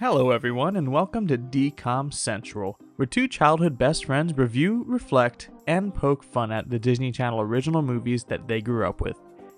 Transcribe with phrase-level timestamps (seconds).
[0.00, 5.92] Hello, everyone, and welcome to DCOM Central, where two childhood best friends review, reflect, and
[5.92, 9.16] poke fun at the Disney Channel original movies that they grew up with,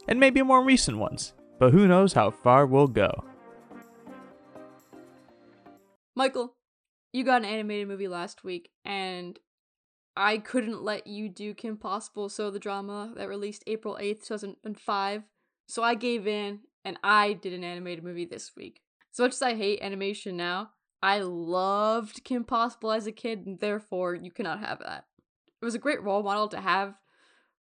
[0.08, 3.22] and maybe more recent ones, but who knows how far we'll go.
[6.16, 6.56] Michael,
[7.12, 9.38] you got an animated movie last week, and
[10.16, 15.22] I couldn't let you do Kim Possible So the Drama that released April 8th, 2005.
[15.68, 18.80] So I gave in, and I did an animated movie this week.
[19.12, 20.70] As much as I hate animation now,
[21.02, 25.06] I loved Kim Possible as a kid, and therefore you cannot have that.
[25.60, 26.94] It was a great role model to have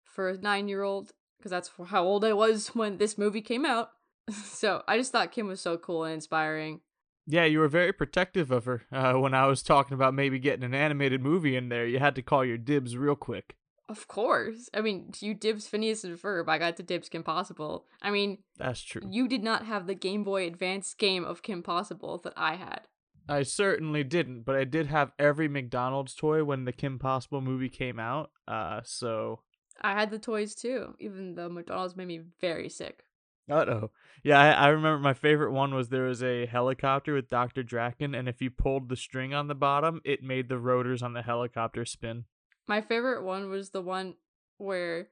[0.03, 3.65] for a nine year old, because that's how old I was when this movie came
[3.65, 3.91] out.
[4.31, 6.81] So I just thought Kim was so cool and inspiring.
[7.25, 10.63] Yeah, you were very protective of her uh, when I was talking about maybe getting
[10.63, 11.87] an animated movie in there.
[11.87, 13.55] You had to call your dibs real quick.
[13.89, 14.69] Of course.
[14.73, 16.47] I mean, you dibs Phineas and Ferb.
[16.47, 17.85] I got to dibs Kim Possible.
[18.03, 19.01] I mean, That's true.
[19.09, 22.81] you did not have the Game Boy Advance game of Kim Possible that I had.
[23.27, 27.69] I certainly didn't, but I did have every McDonald's toy when the Kim Possible movie
[27.69, 28.29] came out.
[28.47, 29.39] Uh, so
[29.81, 33.03] I had the toys too, even though McDonald's made me very sick.
[33.49, 33.91] Uh oh.
[34.23, 37.63] Yeah, I, I remember my favorite one was there was a helicopter with Dr.
[37.63, 41.13] Drakken, and if you pulled the string on the bottom, it made the rotors on
[41.13, 42.25] the helicopter spin.
[42.69, 44.13] My favorite one was the one
[44.59, 45.07] where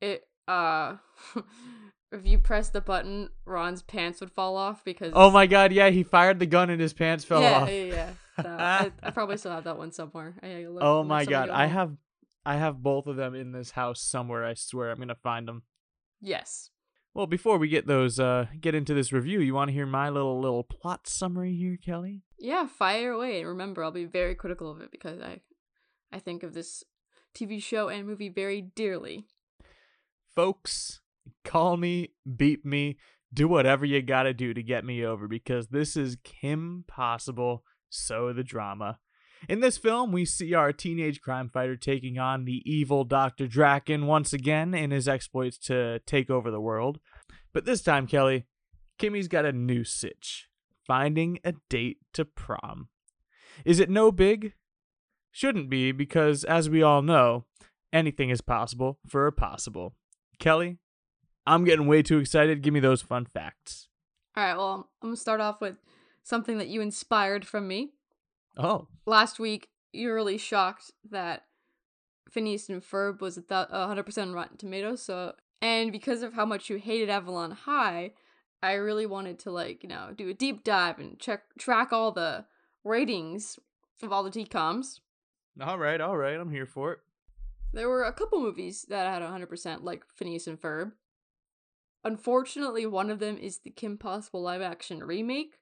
[0.00, 0.96] it uh
[2.12, 5.90] if you press the button, Ron's pants would fall off because Oh my god, yeah,
[5.90, 7.68] he fired the gun and his pants fell yeah, off.
[7.68, 10.34] Yeah, yeah, That- I, I probably still have that one somewhere.
[10.42, 11.96] I gotta look- Oh my god, go I have
[12.44, 14.90] I have both of them in this house somewhere, I swear.
[14.90, 15.62] I'm going to find them.
[16.20, 16.70] Yes.
[17.14, 20.08] Well, before we get those uh get into this review, you want to hear my
[20.08, 22.22] little little plot summary here, Kelly?
[22.36, 23.40] Yeah, fire away.
[23.40, 25.40] And remember, I'll be very critical of it because I
[26.12, 26.84] I think of this
[27.34, 29.26] TV show and movie very dearly.
[30.34, 31.00] folks,
[31.44, 32.96] call me, beat me,
[33.32, 38.32] do whatever you gotta do to get me over because this is Kim Possible, so
[38.32, 38.98] the drama.
[39.48, 43.46] In this film, we see our teenage crime fighter taking on the evil Dr.
[43.46, 47.00] Drakken once again in his exploits to take over the world.
[47.52, 48.46] But this time, Kelly,
[48.98, 50.48] Kimmy's got a new sitch
[50.86, 52.88] finding a date to prom.
[53.64, 54.52] Is it no big?
[55.32, 57.44] Shouldn't be, because as we all know,
[57.92, 59.94] anything is possible for a possible.
[60.38, 60.78] Kelly,
[61.46, 62.62] I'm getting way too excited.
[62.62, 63.88] Give me those fun facts.
[64.36, 65.76] All right, well, I'm gonna start off with
[66.22, 67.92] something that you inspired from me.
[68.56, 71.44] Oh, Last week, you were really shocked that
[72.30, 75.02] Phineas and Ferb was a th- 100% Rotten Tomatoes.
[75.02, 78.12] So, and because of how much you hated Avalon High,
[78.62, 82.12] I really wanted to like you know do a deep dive and check track all
[82.12, 82.44] the
[82.84, 83.58] ratings
[84.02, 85.00] of all the DComs.
[85.60, 86.38] All right, all right.
[86.38, 86.98] I'm here for it.
[87.72, 90.92] There were a couple movies that had 100% like Phineas and Ferb.
[92.04, 95.58] Unfortunately, one of them is the Kim Possible live action remake.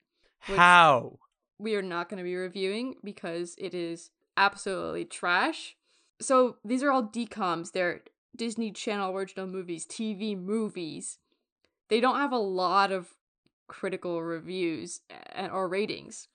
[0.46, 1.18] Which- How?
[1.60, 5.76] we are not going to be reviewing because it is absolutely trash.
[6.20, 7.72] So these are all DComs.
[7.72, 8.02] They're
[8.36, 11.18] Disney Channel original movies, TV movies.
[11.88, 13.14] They don't have a lot of
[13.66, 15.00] critical reviews
[15.52, 16.28] or ratings.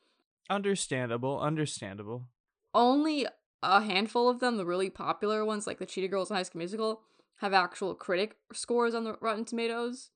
[0.49, 2.25] Understandable, understandable.
[2.73, 3.25] Only
[3.63, 6.59] a handful of them, the really popular ones like the Cheetah Girls and High School
[6.59, 7.01] Musical,
[7.37, 10.11] have actual critic scores on the Rotten Tomatoes.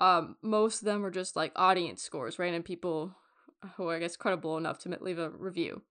[0.00, 3.14] Um, most of them are just like audience scores, random people
[3.76, 5.82] who are, I guess credible enough to leave a review.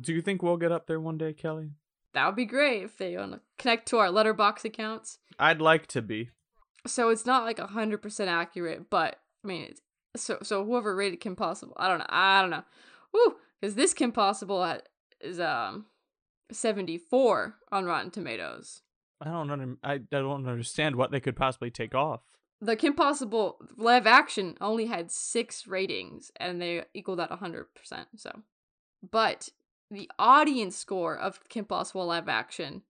[0.00, 1.70] Do you think we'll get up there one day, Kelly?
[2.14, 5.18] That would be great if they want to connect to our Letterboxd accounts.
[5.38, 6.30] I'd like to be.
[6.86, 9.82] So it's not like hundred percent accurate, but I mean, it's,
[10.16, 12.64] so so whoever rated Kim Possible, I don't know, I don't know,
[13.12, 14.78] woo, because this Kim Possible
[15.20, 15.86] is um
[16.52, 18.82] seventy four on Rotten Tomatoes.
[19.20, 22.20] I don't under, I, I don't understand what they could possibly take off.
[22.60, 28.08] The Kim Possible live action only had six ratings, and they equaled that hundred percent.
[28.16, 28.42] So,
[29.10, 29.48] but
[29.90, 32.82] the audience score of Kim Possible live action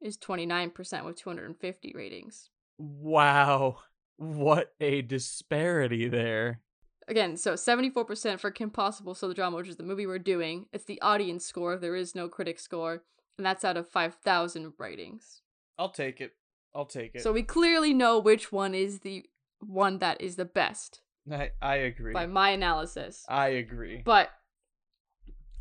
[0.00, 2.50] is twenty nine percent with two hundred and fifty ratings.
[2.78, 3.78] Wow.
[4.18, 6.60] What a disparity there.
[7.08, 10.66] Again, so 74% for Kim Possible, So the Drama, which is the movie we're doing.
[10.72, 11.76] It's the audience score.
[11.76, 13.02] There is no critic score.
[13.38, 15.42] And that's out of 5,000 ratings.
[15.78, 16.32] I'll take it.
[16.74, 17.22] I'll take it.
[17.22, 19.24] So we clearly know which one is the
[19.60, 21.00] one that is the best
[21.30, 22.12] I, I agree.
[22.12, 23.24] by my analysis.
[23.28, 24.02] I agree.
[24.04, 24.30] But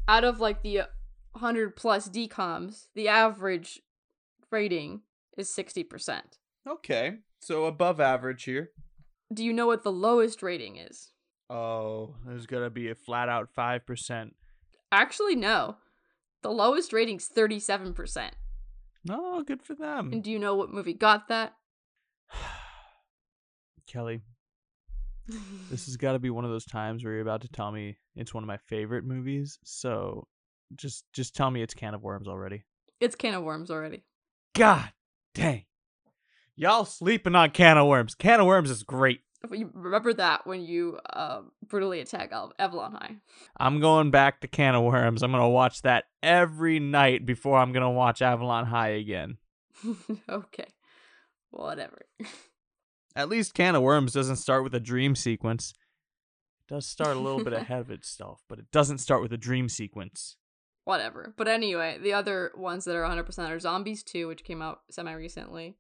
[0.07, 0.83] out of like the
[1.31, 3.81] 100 plus DComs, the average
[4.51, 5.01] rating
[5.37, 6.21] is 60%.
[6.67, 7.17] Okay.
[7.41, 8.71] So above average here.
[9.33, 11.11] Do you know what the lowest rating is?
[11.49, 14.35] Oh, there's gonna be a flat out five percent.
[14.91, 15.77] Actually, no.
[16.41, 18.29] The lowest rating's 37%.
[19.03, 20.11] No, good for them.
[20.13, 21.53] And do you know what movie got that?
[23.87, 24.21] Kelly,
[25.69, 27.97] This has got to be one of those times where you're about to tell me
[28.15, 29.57] it's one of my favorite movies.
[29.63, 30.27] So
[30.75, 32.63] just just tell me it's Can of Worms already.
[32.99, 34.03] it's can of worms already.
[34.55, 34.91] God
[35.33, 35.65] dang.
[36.55, 38.15] Y'all sleeping on Can of Worms.
[38.15, 39.21] Can of Worms is great.
[39.49, 43.17] Remember that when you uh, brutally attack Al- Avalon High.
[43.57, 45.23] I'm going back to Can of Worms.
[45.23, 49.37] I'm going to watch that every night before I'm going to watch Avalon High again.
[50.29, 50.67] okay.
[51.51, 52.05] Whatever.
[53.15, 55.73] At least Can of Worms doesn't start with a dream sequence.
[56.67, 59.37] It does start a little bit ahead of itself, but it doesn't start with a
[59.37, 60.37] dream sequence.
[60.83, 61.33] Whatever.
[61.35, 65.13] But anyway, the other ones that are 100% are Zombies 2, which came out semi
[65.13, 65.77] recently.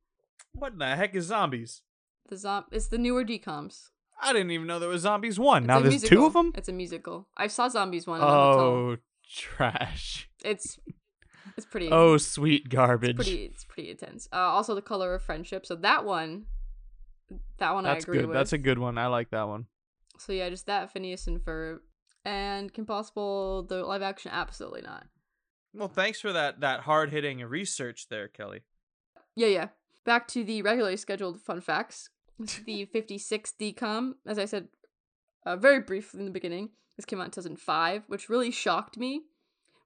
[0.53, 1.81] What in the heck is zombies?
[2.29, 3.89] The zom- It's the newer DComs.
[4.21, 5.63] I didn't even know there was zombies one.
[5.63, 6.17] It's now there's musical.
[6.17, 6.51] two of them.
[6.55, 7.27] It's a musical.
[7.35, 8.59] I saw Zombies 1 in the hotel.
[8.61, 8.97] Oh,
[9.29, 10.29] trash.
[10.43, 10.79] It's
[11.57, 13.15] it's pretty Oh, sweet it's garbage.
[13.17, 14.27] pretty it's pretty intense.
[14.31, 15.65] Uh, also the color of friendship.
[15.65, 16.45] So that one
[17.57, 18.27] that one That's I agree good.
[18.27, 18.35] with.
[18.35, 18.97] That's a good one.
[18.97, 19.65] I like that one.
[20.17, 21.79] So yeah, just that Phineas and Ferb.
[22.23, 25.05] And Kim Possible, the live action, absolutely not.
[25.73, 28.61] Well, thanks for that that hard hitting research there, Kelly.
[29.35, 29.67] Yeah, yeah.
[30.05, 32.09] Back to the regularly scheduled fun facts.
[32.65, 34.67] The 56 DCOM, as I said
[35.45, 36.69] uh, very briefly in the beginning.
[36.95, 39.23] This came out in 2005, which really shocked me.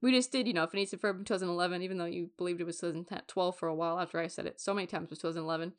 [0.02, 2.80] We just did, you know, and Ferb in 2011, even though you believed it was
[2.80, 5.74] 2012 for a while after I said it so many times it was 2011.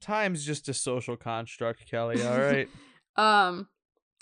[0.00, 2.22] Time's just a social construct, Kelly.
[2.22, 2.68] All right.
[3.16, 3.68] Um,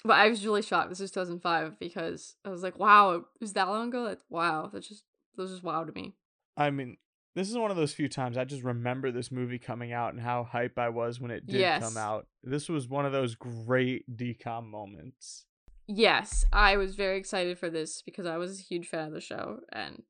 [0.05, 0.91] but I was really shocked.
[0.91, 4.03] This is 2005 because I was like, wow, it was that long ago?
[4.03, 6.13] Like, wow, that's just, that was just wow to me.
[6.59, 6.99] I mean,
[7.35, 10.21] this is one of those few times I just remember this movie coming out and
[10.23, 11.83] how hype I was when it did Yes.
[11.83, 12.27] come out.
[12.43, 15.47] This was one of those great DCOM moments.
[15.87, 19.21] Yes, I was very excited for this because I was a huge fan of the
[19.21, 20.03] show and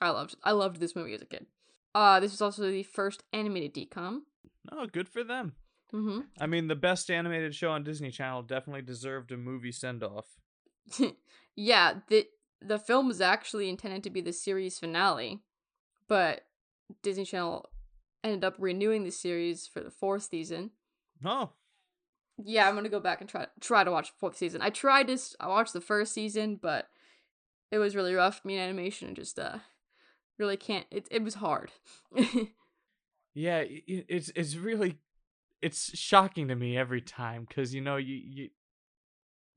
[0.00, 1.46] I loved I loved this movie as a kid.
[1.94, 4.20] Uh this was also the first animated DCOM.
[4.70, 5.54] Oh, good for them.
[5.92, 6.20] Mm-hmm.
[6.40, 10.24] I mean, the best animated show on Disney Channel definitely deserved a movie send off.
[11.56, 12.26] yeah, the
[12.60, 15.40] the film was actually intended to be the series finale,
[16.08, 16.42] but
[17.02, 17.68] Disney Channel
[18.24, 20.70] ended up renewing the series for the fourth season.
[21.24, 21.50] Oh,
[22.42, 24.62] Yeah, I'm gonna go back and try try to watch the fourth season.
[24.62, 25.34] I tried this.
[25.40, 26.88] I watched the first season, but
[27.70, 28.44] it was really rough.
[28.44, 29.58] Me and animation and just uh
[30.38, 30.86] really can't.
[30.90, 31.70] It it was hard.
[33.34, 33.58] yeah.
[33.58, 34.98] i- i- It's it's really
[35.60, 38.50] it's shocking to me every time because you know you you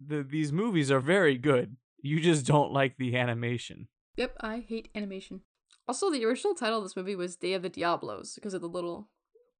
[0.05, 1.77] the these movies are very good.
[2.01, 3.87] You just don't like the animation.
[4.15, 5.41] yep, I hate animation.
[5.87, 8.69] Also, the original title of this movie was Day of the Diablos because of the
[8.69, 9.09] little.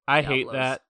[0.08, 0.82] I hate that.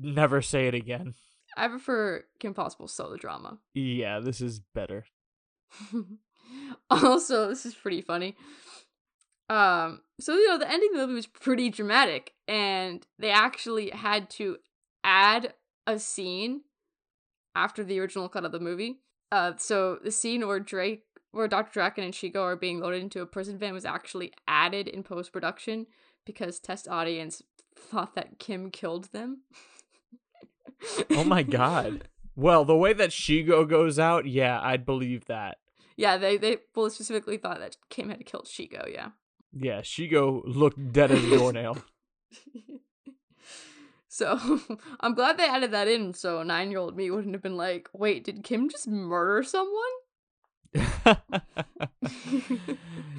[0.00, 1.14] Never say it again.
[1.56, 3.58] I prefer Kim Possible solo drama.
[3.74, 5.04] Yeah, this is better.
[6.90, 8.36] also, this is pretty funny.
[9.50, 13.90] Um, so you know, the ending of the movie was pretty dramatic, and they actually
[13.90, 14.58] had to
[15.04, 15.54] add
[15.86, 16.62] a scene
[17.54, 19.00] after the original cut of the movie.
[19.32, 21.80] Uh, so the scene where Drake, where Dr.
[21.80, 25.32] Drakken and Shego are being loaded into a prison van was actually added in post
[25.32, 25.86] production
[26.24, 27.42] because test audience
[27.76, 29.42] thought that Kim killed them.
[31.10, 32.08] Oh my god.
[32.36, 35.58] Well, the way that Shego goes out, yeah, I'd believe that.
[35.96, 38.92] Yeah, they they well specifically thought that Kim had killed Shego.
[38.92, 39.10] Yeah.
[39.52, 41.78] Yeah, Shego looked dead as a doornail.
[44.08, 44.38] so
[45.00, 47.88] I'm glad they added that in, so nine year old me wouldn't have been like,
[47.92, 49.74] "Wait, did Kim just murder someone?"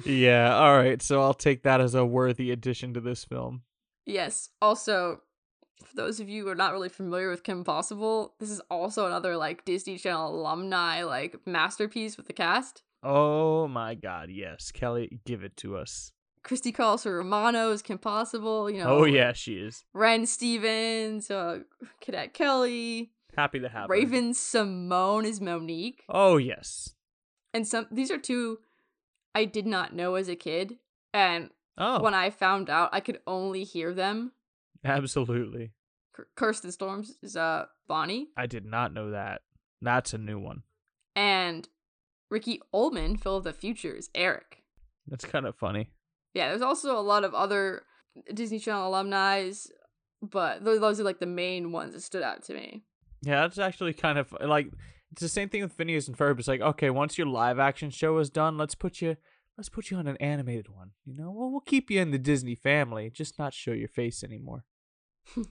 [0.04, 1.02] yeah, all right.
[1.02, 3.62] So I'll take that as a worthy addition to this film.
[4.06, 4.50] yes.
[4.62, 5.20] Also,
[5.84, 9.06] for those of you who are not really familiar with Kim Possible, this is also
[9.06, 12.82] another like Disney Channel alumni like masterpiece with the cast.
[13.02, 14.70] Oh my god, yes.
[14.70, 16.12] Kelly, give it to us.
[16.42, 18.70] Christy Carlson Romano is Kim Possible.
[18.70, 18.90] You know.
[18.90, 19.84] Oh yeah, she is.
[19.92, 21.60] Ren Stevens, uh,
[22.00, 23.94] Cadet Kelly, Happy to have her.
[23.94, 26.04] Raven Simone is Monique.
[26.08, 26.94] Oh yes.
[27.54, 28.58] And some these are two
[29.34, 30.78] I did not know as a kid,
[31.14, 34.32] and Oh, when I found out, I could only hear them.
[34.84, 35.72] absolutely.
[36.16, 39.42] K- Kirsten Storms is uh Bonnie, I did not know that.
[39.80, 40.62] That's a new one.
[41.16, 41.68] and
[42.30, 44.62] Ricky Ullman, Phil of the Future, is Eric.
[45.08, 45.90] That's kind of funny.
[46.34, 47.82] Yeah, there's also a lot of other
[48.32, 49.50] Disney Channel alumni,
[50.22, 52.84] but tho- those are like the main ones that stood out to me.
[53.22, 54.68] Yeah, that's actually kind of like
[55.12, 56.38] it's the same thing with Phineas and Ferb.
[56.38, 59.16] It's like, okay, once your live action show is done, let's put you
[59.58, 60.92] let's put you on an animated one.
[61.04, 64.22] You know, well, we'll keep you in the Disney family, just not show your face
[64.24, 64.64] anymore.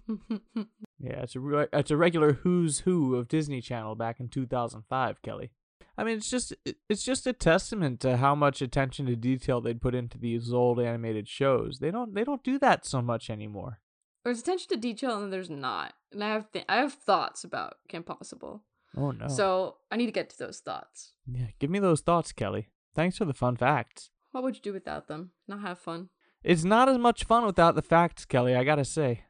[1.01, 5.21] Yeah, it's a re- it's a regular who's who of Disney Channel back in 2005,
[5.21, 5.51] Kelly.
[5.97, 6.53] I mean, it's just
[6.89, 10.77] it's just a testament to how much attention to detail they'd put into these old
[10.79, 11.79] animated shows.
[11.79, 13.79] They don't they don't do that so much anymore.
[14.25, 15.93] there's attention to detail, and there's not.
[16.11, 18.63] And I have th- I have thoughts about Kim Possible.
[18.97, 19.27] Oh no.
[19.27, 21.13] So I need to get to those thoughts.
[21.27, 22.69] yeah, give me those thoughts, Kelly.
[22.95, 24.09] Thanks for the fun facts.
[24.31, 25.31] What would you do without them?
[25.47, 26.09] Not have fun.
[26.43, 28.55] It's not as much fun without the facts, Kelly.
[28.55, 29.23] I gotta say.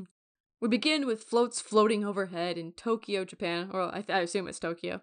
[0.60, 5.00] we begin with floats floating overhead in Tokyo, Japan, or I, I assume it's Tokyo.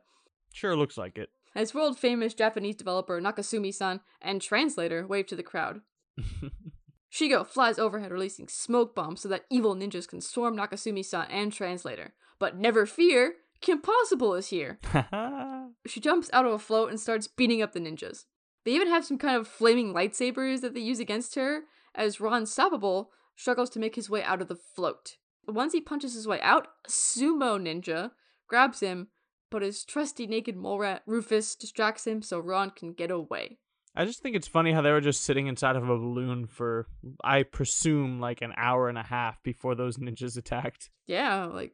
[0.54, 1.30] Sure looks like it.
[1.54, 5.82] As world famous Japanese developer Nakasumi san and translator wave to the crowd.
[7.12, 11.52] Shego flies overhead, releasing smoke bombs so that evil ninjas can storm Nakasumi san and
[11.52, 12.14] translator.
[12.40, 14.80] But never fear, Kim Possible is here.
[15.88, 18.26] She jumps out of a float and starts beating up the ninjas.
[18.66, 21.62] They even have some kind of flaming lightsabers that they use against her,
[21.96, 25.18] as Ron Stoppable struggles to make his way out of the float.
[25.48, 28.12] Once he punches his way out, a sumo ninja
[28.48, 29.08] grabs him,
[29.50, 33.58] but his trusty naked mole rat Rufus distracts him so Ron can get away.
[33.94, 36.88] I just think it's funny how they were just sitting inside of a balloon for,
[37.24, 40.90] I presume, like an hour and a half before those ninjas attacked.
[41.08, 41.74] Yeah, like,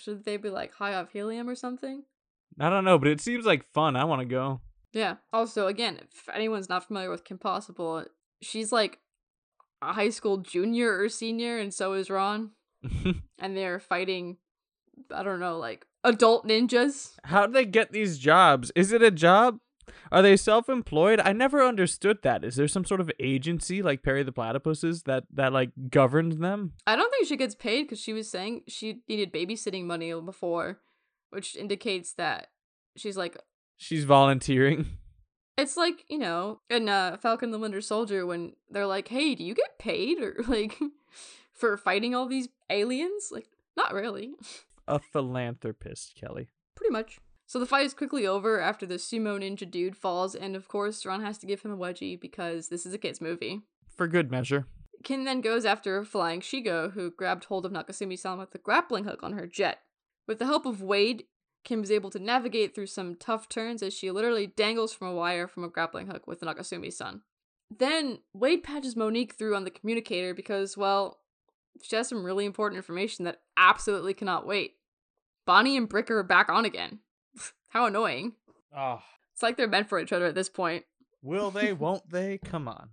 [0.00, 2.04] should they be like high off helium or something?
[2.58, 3.96] I don't know, but it seems like fun.
[3.96, 4.60] I want to go.
[4.92, 5.16] Yeah.
[5.32, 8.04] Also, again, if anyone's not familiar with Kim Possible,
[8.42, 8.98] she's like
[9.82, 12.50] a high school junior or senior, and so is Ron.
[13.38, 14.38] and they're fighting,
[15.14, 17.12] I don't know, like adult ninjas.
[17.24, 18.72] How do they get these jobs?
[18.74, 19.58] Is it a job?
[20.12, 21.20] Are they self-employed?
[21.20, 22.44] I never understood that.
[22.44, 26.72] Is there some sort of agency like Perry the Platypuses that that like governs them?
[26.86, 30.80] I don't think she gets paid because she was saying she needed babysitting money before,
[31.30, 32.48] which indicates that
[32.96, 33.36] she's like
[33.76, 34.86] She's volunteering.
[35.58, 39.44] It's like, you know, in uh, Falcon the Winter Soldier when they're like, hey, do
[39.44, 40.18] you get paid?
[40.22, 40.78] Or like,
[41.52, 43.28] for fighting all these aliens?
[43.30, 44.32] Like, not really.
[44.88, 46.48] A philanthropist, Kelly.
[46.74, 47.20] Pretty much.
[47.50, 51.04] So the fight is quickly over after the sumo ninja dude falls, and of course,
[51.04, 53.62] Ron has to give him a wedgie because this is a kid's movie.
[53.96, 54.68] For good measure.
[55.02, 59.02] Kin then goes after flying Shego, who grabbed hold of Nakasumi san with the grappling
[59.02, 59.80] hook on her jet.
[60.28, 61.24] With the help of Wade,
[61.64, 65.14] Kim is able to navigate through some tough turns as she literally dangles from a
[65.14, 67.22] wire from a grappling hook with Nakasumi san.
[67.68, 71.18] Then Wade patches Monique through on the communicator because, well,
[71.82, 74.74] she has some really important information that absolutely cannot wait.
[75.46, 77.00] Bonnie and Brick are back on again.
[77.70, 78.34] How annoying.
[78.76, 79.00] Oh.
[79.32, 80.84] It's like they're meant for each other at this point.
[81.22, 82.38] Will they, won't they?
[82.38, 82.90] Come on.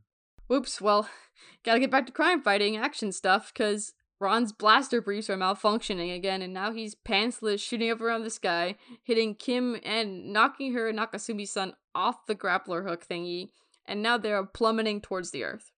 [0.48, 1.10] Whoops, well,
[1.65, 6.41] gotta get back to crime fighting action stuff, because Ron's blaster briefs are malfunctioning again,
[6.41, 10.98] and now he's pantsless, shooting up around the sky, hitting Kim and knocking her and
[10.98, 13.50] Nakasumi san off the grappler hook thingy,
[13.86, 15.72] and now they are plummeting towards the earth.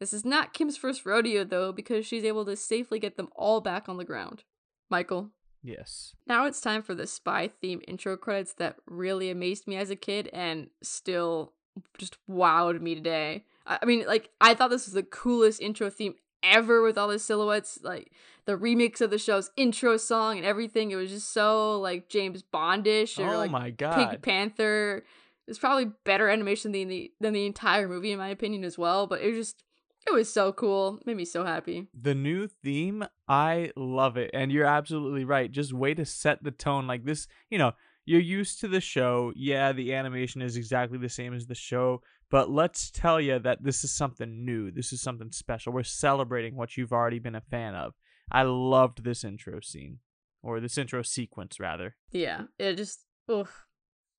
[0.00, 3.60] This is not Kim's first rodeo, though, because she's able to safely get them all
[3.60, 4.44] back on the ground.
[4.88, 5.30] Michael.
[5.62, 6.14] Yes.
[6.26, 9.96] Now it's time for the spy theme intro credits that really amazed me as a
[9.96, 11.52] kid and still
[11.98, 13.44] just wowed me today.
[13.66, 17.18] I mean, like, I thought this was the coolest intro theme ever with all the
[17.18, 18.12] silhouettes, like
[18.46, 20.90] the remix of the show's intro song and everything.
[20.90, 24.10] It was just so like James Bondish or oh like my god.
[24.10, 25.04] Pink Panther.
[25.46, 29.06] It's probably better animation than the than the entire movie in my opinion as well.
[29.06, 29.64] But it was just
[30.08, 30.98] it was so cool.
[31.04, 31.88] Made me so happy.
[31.98, 34.30] The new theme, I love it.
[34.32, 35.50] And you're absolutely right.
[35.50, 37.72] Just way to set the tone like this, you know,
[38.06, 39.32] you're used to the show.
[39.36, 42.00] Yeah, the animation is exactly the same as the show,
[42.30, 44.70] but let's tell you that this is something new.
[44.70, 45.74] This is something special.
[45.74, 47.92] We're celebrating what you've already been a fan of.
[48.32, 49.98] I loved this intro scene,
[50.42, 51.96] or this intro sequence, rather.
[52.10, 53.48] Yeah, it just, ugh.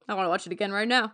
[0.08, 1.14] I want to watch it again right now.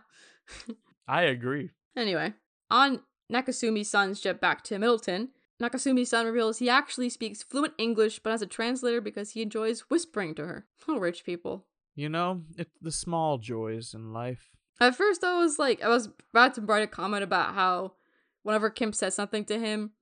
[1.08, 1.70] I agree.
[1.96, 2.34] Anyway,
[2.70, 3.00] on
[3.32, 5.30] Nakasumi san's jet back to Middleton,
[5.60, 9.80] Nakasumi san reveals he actually speaks fluent English but has a translator because he enjoys
[9.88, 10.66] whispering to her.
[10.88, 11.66] Oh, rich people.
[11.96, 14.50] You know, it's the small joys in life.
[14.80, 17.94] At first, I was like, I was about to write a comment about how
[18.42, 19.92] whenever Kim says something to him,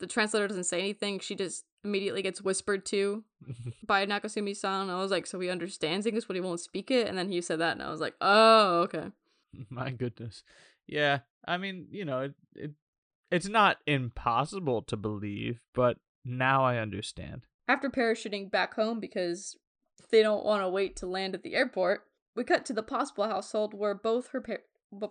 [0.00, 1.20] the translator doesn't say anything.
[1.20, 3.22] She just immediately gets whispered to
[3.86, 4.90] by Nakasumi san.
[4.90, 7.06] I was like, so he understands English, but he won't speak it.
[7.06, 9.12] And then he said that, and I was like, oh, okay.
[9.70, 10.42] My goodness.
[10.86, 12.70] Yeah, I mean, you know, it, it
[13.30, 17.46] it's not impossible to believe, but now I understand.
[17.66, 19.56] After parachuting back home because
[20.10, 22.02] they don't want to wait to land at the airport,
[22.36, 24.64] we cut to the possible household where both her par-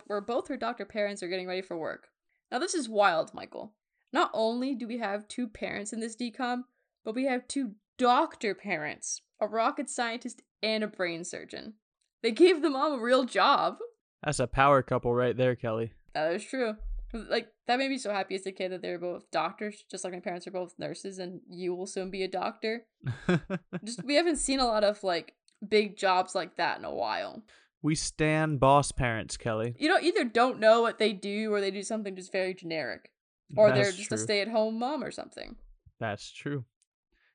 [0.06, 2.10] where both her doctor parents are getting ready for work.
[2.51, 3.74] Now this is wild, Michael.
[4.13, 6.63] Not only do we have two parents in this DCOM,
[7.04, 11.74] but we have two doctor parents, a rocket scientist and a brain surgeon.
[12.22, 13.78] They gave the mom a real job.
[14.24, 15.94] That's a power couple right there, Kelly.
[16.13, 16.75] That is true.
[17.13, 20.13] Like that made me so happy as a kid that they're both doctors, just like
[20.13, 22.86] my parents are both nurses, and you will soon be a doctor.
[23.84, 25.34] just we haven't seen a lot of like
[25.68, 27.44] big jobs like that in a while.
[27.82, 29.75] We stand boss parents, Kelly.
[29.78, 33.12] You know, either don't know what they do or they do something just very generic.
[33.58, 34.16] Or That's they're just true.
[34.16, 35.58] a stay at home mom or something.
[36.00, 36.63] That's true.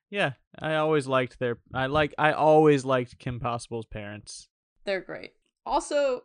[0.09, 1.59] Yeah, I always liked their.
[1.73, 2.15] I like.
[2.17, 4.47] I always liked Kim Possible's parents.
[4.85, 5.33] They're great.
[5.65, 6.23] Also,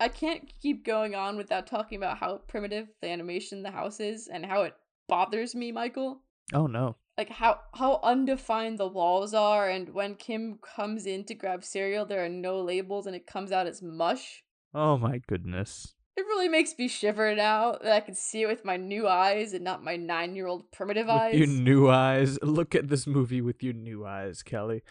[0.00, 4.00] I can't keep going on without talking about how primitive the animation in the house
[4.00, 4.74] is and how it
[5.08, 6.22] bothers me, Michael.
[6.54, 6.96] Oh no.
[7.18, 12.06] Like how how undefined the walls are and when Kim comes in to grab cereal
[12.06, 14.42] there are no labels and it comes out as mush.
[14.72, 15.94] Oh my goodness.
[16.16, 19.52] It really makes me shiver now that I can see it with my new eyes
[19.52, 21.34] and not my 9-year-old primitive With eyes.
[21.34, 22.38] your new eyes.
[22.42, 24.82] Look at this movie with your new eyes, Kelly.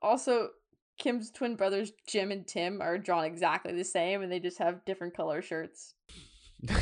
[0.00, 0.50] Also,
[0.98, 4.84] Kim's twin brothers Jim and Tim are drawn exactly the same and they just have
[4.84, 5.94] different color shirts.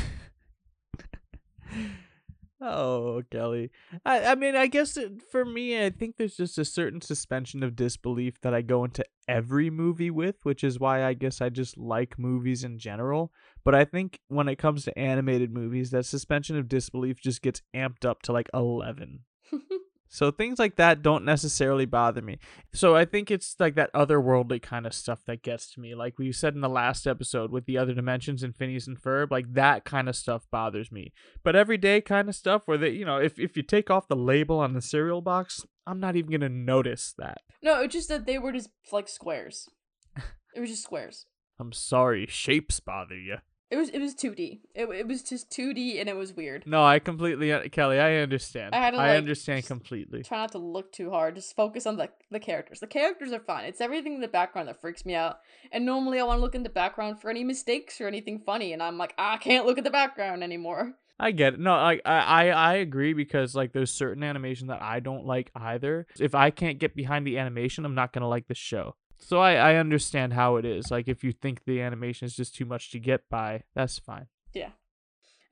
[2.61, 3.71] oh, Kelly.
[4.05, 7.63] I, I mean, I guess it, for me, I think there's just a certain suspension
[7.63, 11.49] of disbelief that I go into every movie with, which is why I guess I
[11.49, 13.31] just like movies in general.
[13.63, 17.61] But I think when it comes to animated movies, that suspension of disbelief just gets
[17.75, 19.19] amped up to like 11.
[20.07, 22.37] So things like that don't necessarily bother me.
[22.73, 25.95] So I think it's like that otherworldly kind of stuff that gets to me.
[25.95, 29.31] Like we said in the last episode with the other dimensions and Phineas and Ferb,
[29.31, 31.11] like that kind of stuff bothers me.
[31.43, 34.15] But everyday kind of stuff where they, you know, if if you take off the
[34.15, 37.41] label on the cereal box, I'm not even gonna notice that.
[37.61, 39.67] no, it's just that they were just like squares.
[40.55, 41.25] It was just squares.
[41.59, 43.37] I'm sorry, shapes bother you.
[43.71, 44.59] It was it was 2D.
[44.75, 46.67] It, it was just 2D and it was weird.
[46.67, 47.99] No, I completely uh, Kelly.
[47.99, 48.75] I understand.
[48.75, 50.21] I had to, I understand completely.
[50.21, 51.35] Try not to look too hard.
[51.35, 52.79] Just focus on the the characters.
[52.79, 53.65] The characters are fine.
[53.65, 55.39] It's everything in the background that freaks me out.
[55.71, 58.71] And normally I want to look in the background for any mistakes or anything funny,
[58.71, 60.93] and I'm like, ah, I can't look at the background anymore.
[61.19, 61.59] I get it.
[61.59, 66.05] No, I, I I agree because like there's certain animation that I don't like either.
[66.19, 68.95] If I can't get behind the animation, I'm not gonna like the show.
[69.17, 70.91] So I I understand how it is.
[70.91, 74.27] Like if you think the animation is just too much to get by, that's fine.
[74.53, 74.71] Yeah.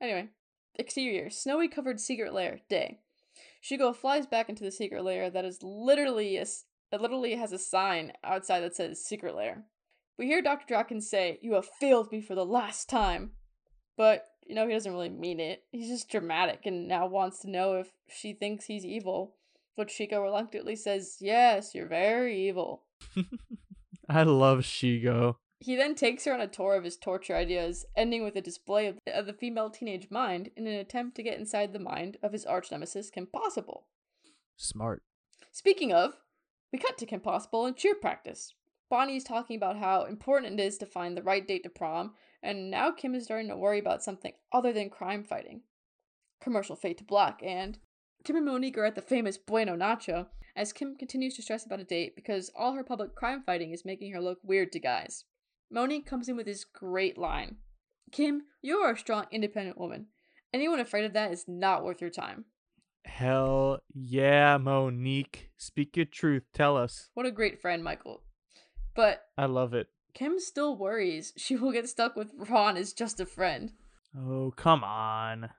[0.00, 0.28] Anyway,
[0.76, 3.00] exterior snowy covered secret lair day.
[3.62, 6.46] Shego flies back into the secret lair that is literally a,
[6.92, 9.64] literally has a sign outside that says secret lair.
[10.18, 10.72] We hear Dr.
[10.72, 13.32] Drakken say, "You have failed me for the last time,"
[13.96, 15.64] but you know he doesn't really mean it.
[15.72, 19.36] He's just dramatic and now wants to know if she thinks he's evil.
[19.76, 22.84] But Shego reluctantly says, "Yes, you're very evil."
[24.08, 25.36] I love Shego.
[25.60, 28.86] He then takes her on a tour of his torture ideas, ending with a display
[28.86, 32.32] of, of the female teenage mind in an attempt to get inside the mind of
[32.32, 33.86] his arch nemesis, Kim Possible.
[34.56, 35.02] Smart.
[35.52, 36.14] Speaking of,
[36.72, 38.52] we cut to Kim Possible in cheer practice.
[38.90, 42.12] Bonnie is talking about how important it is to find the right date to prom,
[42.42, 45.62] and now Kim is starting to worry about something other than crime fighting.
[46.40, 47.78] Commercial fade to black, and
[48.24, 51.80] Kim and Monique are at the famous Bueno Nacho as Kim continues to stress about
[51.80, 55.24] a date because all her public crime fighting is making her look weird to guys.
[55.70, 57.56] Monique comes in with this great line
[58.12, 60.06] Kim, you are a strong, independent woman.
[60.52, 62.44] Anyone afraid of that is not worth your time.
[63.04, 65.50] Hell yeah, Monique.
[65.56, 66.44] Speak your truth.
[66.54, 67.10] Tell us.
[67.14, 68.22] What a great friend, Michael.
[68.94, 69.88] But I love it.
[70.14, 73.72] Kim still worries she will get stuck with Ron as just a friend.
[74.16, 75.50] Oh, come on.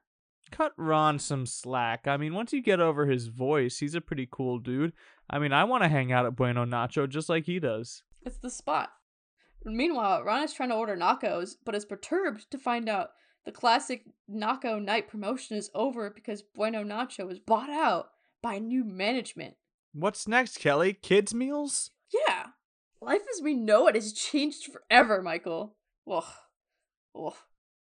[0.51, 2.07] Cut Ron some slack.
[2.07, 4.93] I mean, once you get over his voice, he's a pretty cool dude.
[5.29, 8.03] I mean, I want to hang out at Bueno Nacho just like he does.
[8.25, 8.91] It's the spot.
[9.63, 13.09] Meanwhile, Ron is trying to order nachos, but is perturbed to find out
[13.45, 18.09] the classic Nacho night promotion is over because Bueno Nacho was bought out
[18.43, 19.55] by new management.
[19.93, 20.93] What's next, Kelly?
[20.93, 21.89] Kids' meals?
[22.13, 22.47] Yeah,
[23.01, 25.75] life as we know it has changed forever, Michael.
[26.09, 26.23] Ugh.
[27.17, 27.33] Ugh.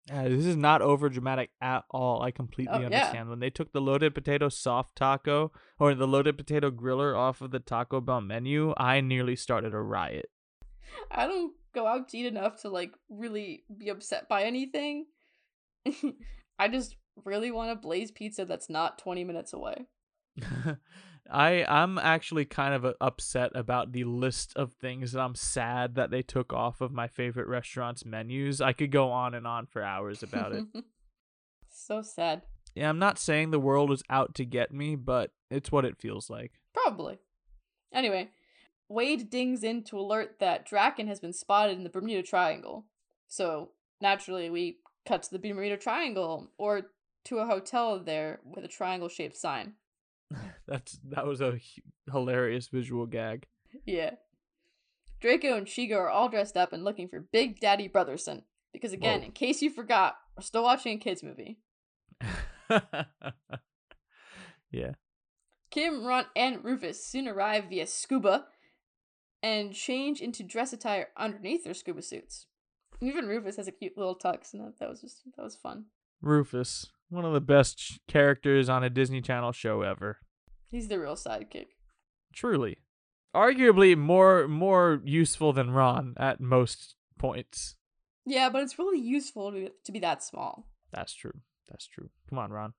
[0.08, 2.22] Yeah, this is not over dramatic at all.
[2.22, 2.86] I completely Oh, yeah.
[2.86, 3.30] understand.
[3.30, 7.52] When they took the loaded potato soft taco or the loaded potato griller off of
[7.52, 10.30] the Taco Bell menu, I nearly started a riot.
[11.12, 15.06] I don't go out to eat enough to like really be upset by anything.
[16.60, 19.86] I just really want a Blaze pizza that's not 20 minutes away.
[21.32, 25.96] I I'm actually kind of uh, upset about the list of things that I'm sad
[25.96, 28.62] that they took off of my favorite restaurants menus.
[28.62, 30.65] I could go on and on for hours about it.
[31.70, 32.44] so sad.
[32.76, 35.98] Yeah, I'm not saying the world is out to get me, but it's what it
[35.98, 36.54] feels like.
[36.74, 37.20] Probably.
[37.94, 38.30] Anyway,
[38.88, 42.86] Wade dings in to alert that Drakken has been spotted in the Bermuda Triangle.
[43.28, 46.91] So, naturally, we cut to the Bermuda Triangle or
[47.26, 49.74] to a hotel there with a triangle shaped sign.
[50.67, 51.80] That's that was a h-
[52.12, 53.48] hilarious visual gag.
[53.86, 54.12] Yeah.
[55.20, 58.41] Draco and Shego are all dressed up and looking for Big Daddy Brotherson.
[58.74, 59.26] Because, again, Whoa.
[59.26, 61.60] in case you forgot, we're still watching a kids' movie.
[64.72, 64.94] yeah.
[65.70, 68.46] Kim, Ron, and Rufus soon arrive via scuba
[69.44, 72.48] and change into dress attire underneath their scuba suits.
[73.02, 75.86] Even Rufus has a cute little tux, and that, that was just that was fun.
[76.22, 80.19] Rufus, one of the best characters on a Disney Channel show ever.
[80.69, 81.67] He's the real sidekick.
[82.34, 82.78] Truly.
[83.36, 87.76] Arguably more more useful than Ron at most points.
[88.26, 90.67] Yeah, but it's really useful to be, to be that small.
[90.91, 91.41] That's true.
[91.69, 92.10] That's true.
[92.30, 92.74] Come on, Ron.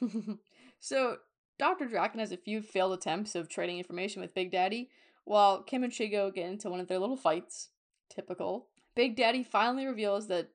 [0.80, 1.16] so,
[1.58, 1.86] Dr.
[1.86, 4.90] Drakken has a few failed attempts of trading information with Big Daddy,
[5.24, 7.70] while Kim and Shego get into one of their little fights.
[8.10, 8.68] Typical.
[8.94, 10.50] Big Daddy finally reveals that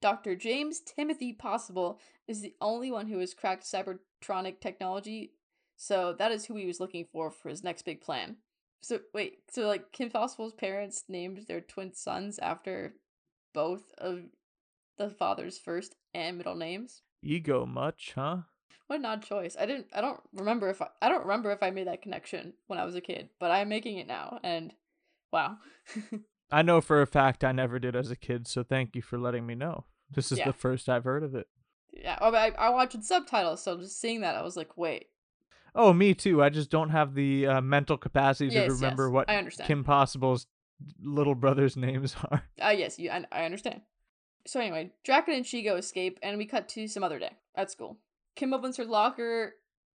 [0.00, 0.36] Dr.
[0.36, 5.32] James Timothy Possible is the only one who has cracked cybertronic technology,
[5.76, 8.36] so that is who he was looking for for his next big plan.
[8.82, 12.94] So, wait, so like Kim Possible's parents named their twin sons after
[13.54, 14.24] both of
[14.98, 17.02] the father's first and middle names?
[17.22, 18.38] Ego much, huh?
[18.86, 19.56] What an odd choice.
[19.58, 22.52] I didn't I don't remember if I I don't remember if I made that connection
[22.66, 24.72] when I was a kid, but I'm making it now and
[25.32, 25.56] wow.
[26.50, 29.18] I know for a fact I never did as a kid, so thank you for
[29.18, 29.84] letting me know.
[30.10, 30.46] This is Yeah.
[30.46, 31.48] the first I've heard of it.
[31.92, 35.06] yeah, oh, I I watched with subtitles, so just seeing that I was like, wait.
[35.76, 36.42] Oh, me too.
[36.42, 39.66] I just don't have the uh, mental capacity to remember yes, what I understand.
[39.66, 40.46] Kim Possible's
[41.00, 42.44] little brother's names are.
[42.60, 43.80] Ah, yes, you I, I understand.
[44.46, 47.98] So anyway, Drakken and Shego escape and we cut to some other day at school.
[48.36, 49.54] Kim opens her locker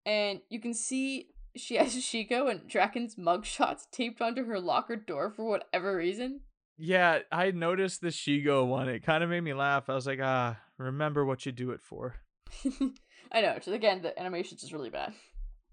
[0.06, 5.30] and you can see she has Shego and Drakken's mugshots taped onto her locker door
[5.30, 6.40] for whatever reason.
[6.78, 8.88] Yeah, I noticed the Shego one.
[8.88, 9.88] It kind of made me laugh.
[9.88, 12.16] I was like, ah, remember what you do it for.
[13.32, 15.14] I know, just again, the animation's just really bad.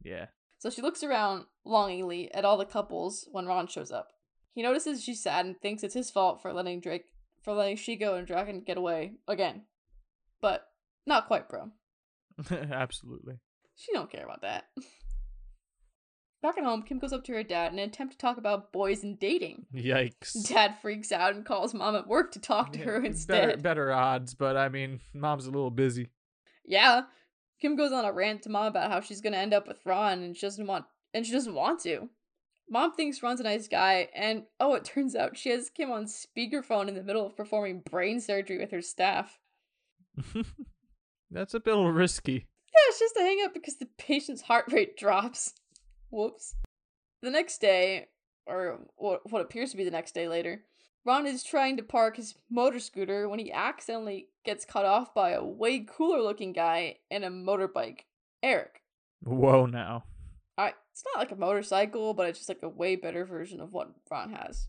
[0.02, 0.28] Yeah.
[0.60, 4.10] So she looks around longingly at all the couples when Ron shows up.
[4.54, 7.06] He notices she's sad and thinks it's his fault for letting Drake
[7.44, 9.64] for letting Shego and Drakken get away again.
[10.42, 10.66] But
[11.06, 11.72] not quite, bro.
[12.72, 13.40] Absolutely.
[13.76, 14.66] She don't care about that.
[16.44, 18.74] Back at home, Kim goes up to her dad in an attempt to talk about
[18.74, 19.66] boys and dating.
[19.74, 20.46] Yikes.
[20.50, 23.64] Dad freaks out and calls mom at work to talk to Yeah, her instead.
[23.64, 26.10] better odds, but I mean, mom's a little busy.
[26.66, 27.04] Yeah.
[27.62, 30.22] Kim goes on a rant to mom about how she's gonna end up with Ron
[30.22, 32.10] and she doesn't want and she doesn't want to.
[32.70, 36.06] Mom thinks Ron's a nice guy, and oh, it turns out she has Kim on
[36.06, 39.38] speakerphone in the middle of performing brain surgery with her staff.
[41.32, 42.34] That's a bit risky.
[42.68, 45.54] Yeah, it's just a hang up because the patient's heart rate drops.
[46.14, 46.56] Whoops.
[47.24, 48.08] The next day,
[48.46, 50.64] or what what appears to be the next day later,
[51.06, 55.32] Ron is trying to park his motor scooter when he accidentally gets cut off by
[55.32, 58.02] a way cooler looking guy in a motorbike,
[58.44, 58.84] Eric.
[59.24, 60.04] Whoa, now.
[60.56, 63.74] I it's not like a motorcycle, but it's just like a way better version of
[63.74, 64.68] what Ron has.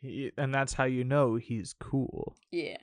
[0.00, 2.36] He, and that's how you know he's cool.
[2.50, 2.78] Yeah.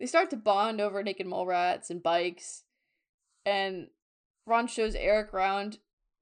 [0.00, 2.64] They start to bond over naked mole rats and bikes,
[3.44, 3.88] and
[4.44, 5.78] Ron shows Eric around.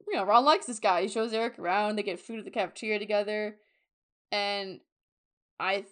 [0.07, 1.03] You know, Ron likes this guy.
[1.03, 1.97] He shows Eric around.
[1.97, 3.57] They get food at the cafeteria together,
[4.31, 4.81] and
[5.59, 5.85] I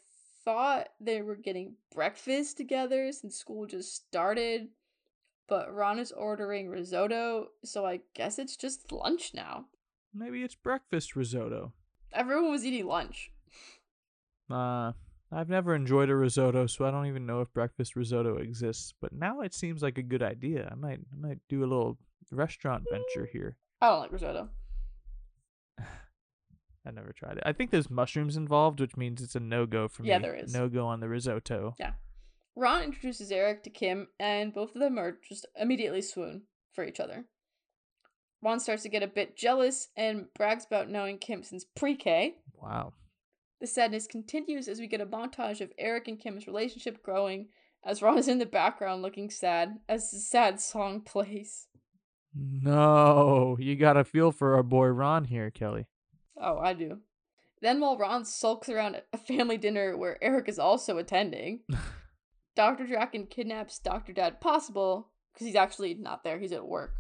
[0.45, 4.69] thought they were getting breakfast together since school just started,
[5.49, 9.67] but Ron is ordering risotto, so I guess it's just lunch now.
[10.15, 11.73] Maybe it's breakfast risotto.
[12.13, 13.31] Everyone was eating lunch.
[14.51, 14.93] Uh,
[15.31, 18.93] I've never enjoyed a risotto, so I don't even know if breakfast risotto exists.
[19.01, 20.69] But now it seems like a good idea.
[20.71, 21.99] I might, I might do a little
[22.31, 23.57] restaurant venture here.
[23.83, 24.49] I don't like risotto.
[25.81, 27.43] I never tried it.
[27.45, 30.09] I think there's mushrooms involved, which means it's a no go for me.
[30.11, 30.55] Yeah, there is.
[30.55, 31.75] No go on the risotto.
[31.81, 31.93] Yeah.
[32.55, 36.43] Ron introduces Eric to Kim, and both of them are just immediately swoon
[36.73, 37.25] for each other.
[38.41, 42.37] Ron starts to get a bit jealous and brags about knowing Kim since pre K.
[42.55, 42.93] Wow.
[43.61, 47.49] The sadness continues as we get a montage of Eric and Kim's relationship growing
[47.85, 51.67] as Ron is in the background looking sad as the sad song plays.
[52.35, 55.87] No, you got to feel for our boy Ron here, Kelly.
[56.41, 56.99] Oh, I do.
[57.61, 61.61] Then, while Ron sulks around a family dinner where Eric is also attending,
[62.57, 62.85] Dr.
[62.85, 64.13] Drakken kidnaps Dr.
[64.13, 66.95] Dad Possible because he's actually not there, he's at work.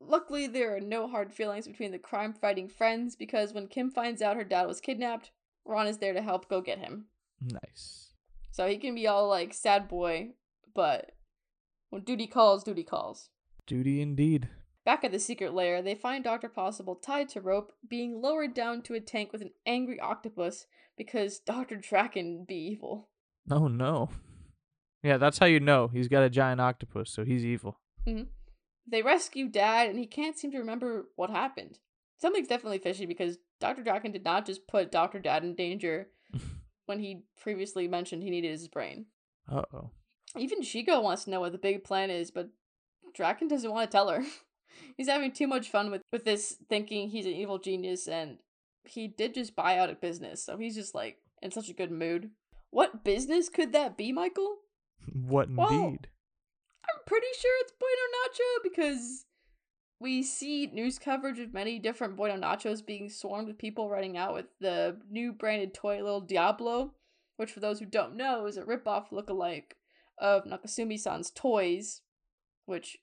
[0.00, 4.22] Luckily, there are no hard feelings between the crime fighting friends because when Kim finds
[4.22, 5.30] out her dad was kidnapped,
[5.64, 7.06] Ron is there to help go get him.
[7.40, 8.10] Nice.
[8.50, 10.30] So he can be all like sad boy,
[10.74, 11.12] but
[11.90, 13.30] when duty calls, duty calls.
[13.66, 14.48] Duty indeed.
[14.84, 16.48] Back at the secret lair, they find Dr.
[16.48, 21.38] Possible tied to rope, being lowered down to a tank with an angry octopus because
[21.38, 21.76] Dr.
[21.76, 23.08] Drakken be evil.
[23.50, 24.10] Oh no.
[25.02, 27.78] Yeah, that's how you know he's got a giant octopus, so he's evil.
[28.86, 31.78] They rescue Dad, and he can't seem to remember what happened.
[32.18, 33.82] Something's definitely fishy because Dr.
[33.82, 35.18] Drakken did not just put Dr.
[35.18, 36.08] Dad in danger
[36.86, 39.06] when he previously mentioned he needed his brain.
[39.50, 39.90] Uh oh.
[40.36, 42.48] Even Shego wants to know what the big plan is, but
[43.14, 44.24] Drakken doesn't want to tell her.
[44.96, 48.38] He's having too much fun with, with this, thinking he's an evil genius, and
[48.84, 51.90] he did just buy out a business, so he's just like in such a good
[51.90, 52.30] mood.
[52.70, 54.56] What business could that be, Michael?
[55.12, 56.08] What Well, indeed?
[56.84, 59.24] I'm pretty sure it's Bueno Nacho because
[60.00, 64.34] we see news coverage of many different Bueno Nachos being swarmed with people running out
[64.34, 66.92] with the new branded toy Little Diablo,
[67.36, 69.72] which, for those who don't know, is a ripoff lookalike
[70.18, 72.00] of Nakasumi san's toys,
[72.66, 72.98] which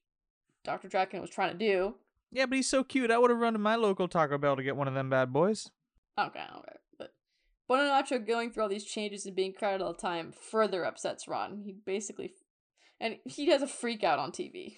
[0.63, 0.89] Dr.
[0.89, 1.95] Drakken was trying to do.
[2.31, 3.11] Yeah, but he's so cute.
[3.11, 5.33] I would have run to my local Taco Bell to get one of them bad
[5.33, 5.69] boys.
[6.17, 6.75] Okay, okay.
[6.97, 7.13] But
[7.67, 11.27] Bueno Nacho going through all these changes and being crowded all the time further upsets
[11.27, 11.63] Ron.
[11.65, 12.33] He basically.
[12.99, 14.75] And he has a freak out on TV.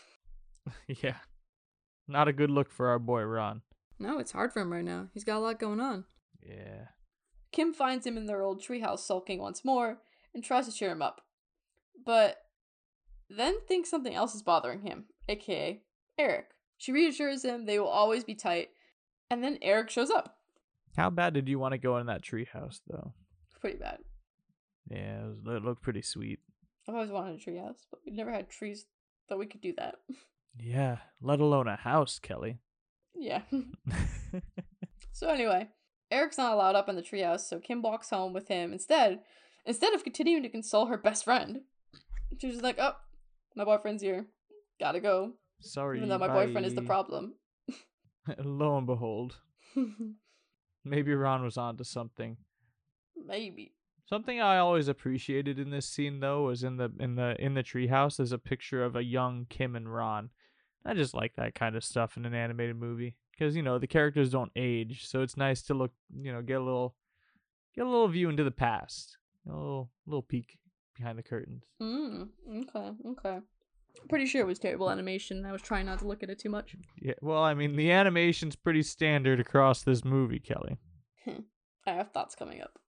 [0.88, 1.18] yeah.
[2.08, 3.62] Not a good look for our boy Ron.
[4.00, 5.08] No, it's hard for him right now.
[5.14, 6.06] He's got a lot going on.
[6.42, 6.88] Yeah.
[7.52, 10.00] Kim finds him in their old treehouse sulking once more
[10.34, 11.22] and tries to cheer him up.
[12.06, 12.38] But
[13.38, 15.82] then thinks something else is bothering him, aka
[16.18, 16.48] Eric.
[16.78, 18.70] She reassures him they will always be tight,
[19.30, 20.38] and then Eric shows up.
[20.98, 23.14] How bad did you want to go in that treehouse, though?
[23.60, 24.00] Pretty bad.
[24.90, 26.40] Yeah, it, was, it looked pretty sweet.
[26.88, 28.86] I've always wanted a treehouse, but we never had trees
[29.30, 29.96] that we could do that.
[30.60, 32.60] Yeah, let alone a house, Kelly.
[33.16, 33.42] yeah.
[35.14, 35.70] so anyway,
[36.10, 39.20] Eric's not allowed up in the treehouse, so Kim walks home with him instead.
[39.66, 41.62] Instead of continuing to console her best friend,
[42.40, 42.96] she's like, "Oh,
[43.56, 44.26] my boyfriend's here.
[44.80, 45.98] Gotta go." Sorry.
[45.98, 47.36] Even though my boyfriend is the problem.
[48.38, 49.38] Lo and behold,
[50.86, 52.38] maybe Ron was onto something.
[53.16, 53.74] Maybe.
[54.06, 57.64] Something I always appreciated in this scene though was in the in the in the
[57.64, 60.30] treehouse there's a picture of a young Kim and Ron.
[60.84, 63.88] I just like that kind of stuff in an animated movie because you know the
[63.88, 66.96] characters don't age, so it's nice to look you know get a little
[67.76, 70.58] get a little view into the past, a little little peek
[71.02, 71.66] behind the curtains.
[71.82, 73.38] Mm, okay, okay.
[74.02, 75.46] I'm pretty sure it was terrible animation.
[75.46, 76.76] I was trying not to look at it too much.
[77.02, 80.78] Yeah, well, I mean the animation's pretty standard across this movie, Kelly.
[81.28, 82.80] I have thoughts coming up.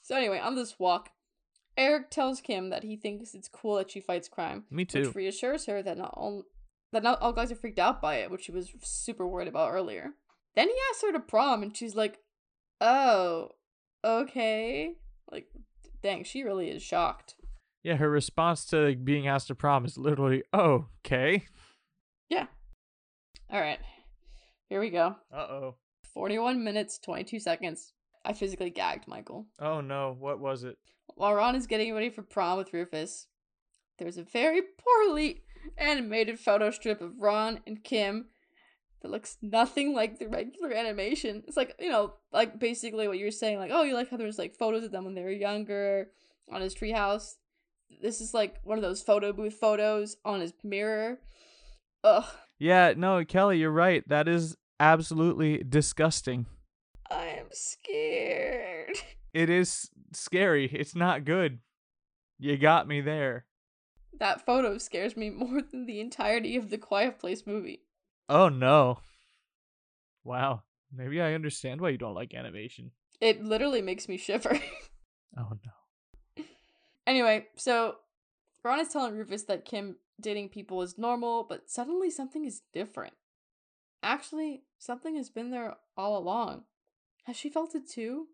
[0.00, 1.10] So anyway, on this walk,
[1.76, 5.02] Eric tells Kim that he thinks it's cool that she fights crime, Me too.
[5.06, 6.44] which reassures her that not all
[6.92, 9.72] that not all guys are freaked out by it, which she was super worried about
[9.72, 10.12] earlier.
[10.54, 12.18] Then he asks her to prom, and she's like,
[12.80, 13.50] "Oh,
[14.02, 14.94] okay."
[15.30, 15.48] Like,
[16.02, 17.34] dang, she really is shocked.
[17.88, 21.46] Yeah, her response to being asked to prom is literally, "Oh, okay."
[22.28, 22.48] Yeah.
[23.50, 23.78] All right,
[24.68, 25.16] here we go.
[25.32, 25.76] Uh oh.
[26.04, 27.94] Forty-one minutes, twenty-two seconds.
[28.26, 29.46] I physically gagged, Michael.
[29.58, 30.76] Oh no, what was it?
[31.14, 33.28] While Ron is getting ready for prom with Rufus,
[33.98, 35.44] there's a very poorly
[35.78, 38.26] animated photo strip of Ron and Kim
[39.00, 41.42] that looks nothing like the regular animation.
[41.48, 44.38] It's like, you know, like basically what you're saying, like, oh, you like how there's
[44.38, 46.08] like photos of them when they were younger
[46.52, 47.36] on his treehouse.
[48.02, 51.18] This is like one of those photo booth photos on his mirror.
[52.04, 52.24] Ugh.
[52.58, 54.06] Yeah, no, Kelly, you're right.
[54.08, 56.46] That is absolutely disgusting.
[57.10, 58.96] I am scared.
[59.32, 60.66] It is scary.
[60.72, 61.58] It's not good.
[62.38, 63.46] You got me there.
[64.18, 67.82] That photo scares me more than the entirety of the Quiet Place movie.
[68.28, 69.00] Oh no.
[70.24, 70.62] Wow.
[70.92, 72.92] Maybe I understand why you don't like animation.
[73.20, 74.58] It literally makes me shiver.
[75.36, 75.72] Oh no.
[77.08, 77.96] Anyway, so
[78.62, 83.14] Ron is telling Rufus that Kim dating people is normal, but suddenly something is different.
[84.02, 86.64] Actually, something has been there all along.
[87.24, 88.26] Has she felt it too?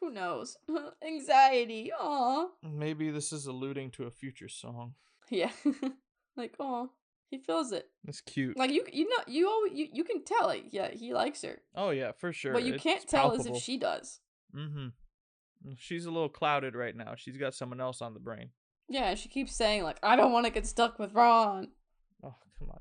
[0.00, 0.56] Who knows?
[1.04, 1.90] Anxiety.
[1.92, 2.46] Aw.
[2.62, 4.94] Maybe this is alluding to a future song.
[5.30, 5.50] Yeah.
[6.36, 6.86] like, aw.
[7.30, 7.88] He feels it.
[8.06, 8.56] It's cute.
[8.58, 10.46] Like you, you know, you always, you, you can tell.
[10.46, 11.62] Like, yeah, he likes her.
[11.74, 12.52] oh yeah, for sure.
[12.52, 14.20] what you It's can't tell is if she does.
[14.54, 14.88] Mm-hmm.
[15.78, 17.14] She's a little clouded right now.
[17.16, 18.50] She's got someone else on the brain.
[18.88, 21.68] Yeah, she keeps saying like, I don't want to get stuck with Ron.
[22.22, 22.80] Oh, come on.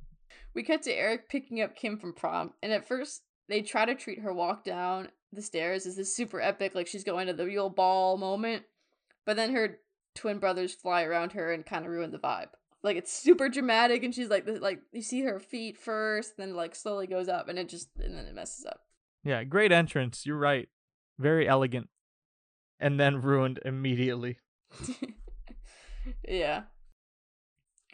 [0.54, 3.96] We cut to Eric picking up Kim from prom, and at first they try to
[3.96, 7.46] treat her walk down the stairs as this super epic, like she's going to the
[7.46, 8.64] real ball moment.
[9.26, 9.80] But then her
[10.16, 12.50] twin brothers fly around her and kind of ruin the vibe.
[12.84, 16.56] Like it's super dramatic, and she's like, this- like you see her feet first, then
[16.56, 18.82] like slowly goes up, and it just and then it messes up.
[19.24, 20.26] Yeah, great entrance.
[20.26, 20.68] You're right.
[21.20, 21.88] Very elegant.
[22.82, 24.40] And then ruined immediately.
[26.28, 26.64] yeah.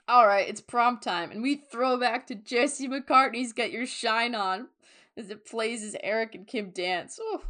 [0.08, 4.34] All right, it's prom time, and we throw back to Jesse McCartney's "Get Your Shine
[4.34, 4.70] On"
[5.18, 7.20] as it plays as Eric and Kim dance.
[7.22, 7.44] Oh,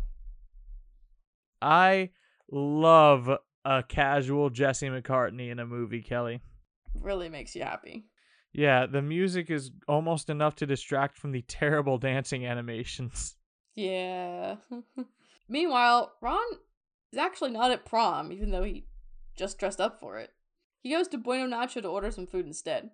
[1.62, 2.10] I
[2.52, 3.30] love
[3.64, 6.42] a casual Jesse McCartney in a movie, Kelly.
[6.96, 8.06] really makes you happy.
[8.54, 13.36] Yeah, the music is almost enough to distract from the terrible dancing animations.
[13.76, 14.56] Yeah.
[15.50, 16.48] Meanwhile, Ron
[17.12, 18.86] is actually not at prom, even though he
[19.36, 20.32] just dressed up for it.
[20.82, 22.92] He goes to Bueno Nacho to order some food instead.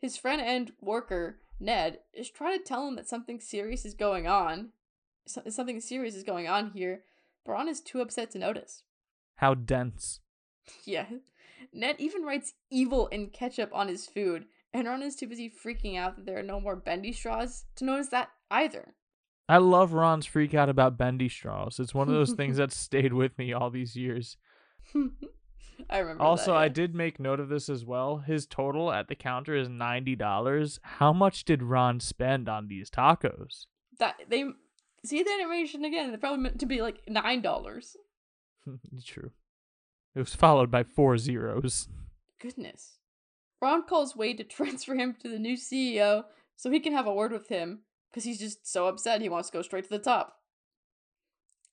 [0.00, 4.26] His friend and worker, Ned, is trying to tell him that something serious is going
[4.26, 4.70] on.
[5.26, 7.04] So- something serious is going on here,
[7.44, 8.82] but Ron is too upset to notice.
[9.36, 10.20] How dense.
[10.84, 11.06] Yeah.
[11.72, 15.98] Ned even writes evil in ketchup on his food, And Ron is too busy freaking
[15.98, 18.94] out that there are no more bendy straws to notice that either.
[19.52, 21.78] I love Ron's freak out about bendy straws.
[21.78, 24.38] It's one of those things that stayed with me all these years.
[25.90, 26.22] I remember.
[26.22, 28.18] Also, that, I did make note of this as well.
[28.18, 30.80] His total at the counter is ninety dollars.
[30.82, 33.66] How much did Ron spend on these tacos?
[33.98, 34.44] that they
[35.04, 36.08] see the animation again.
[36.08, 37.94] They're probably meant to be like nine dollars.
[39.04, 39.32] True.
[40.14, 41.88] It was followed by four zeros.
[42.40, 42.98] Goodness.
[43.60, 46.24] Ron calls Wade to transfer him to the new CEO
[46.56, 47.80] so he can have a word with him
[48.12, 50.36] because he's just so upset he wants to go straight to the top.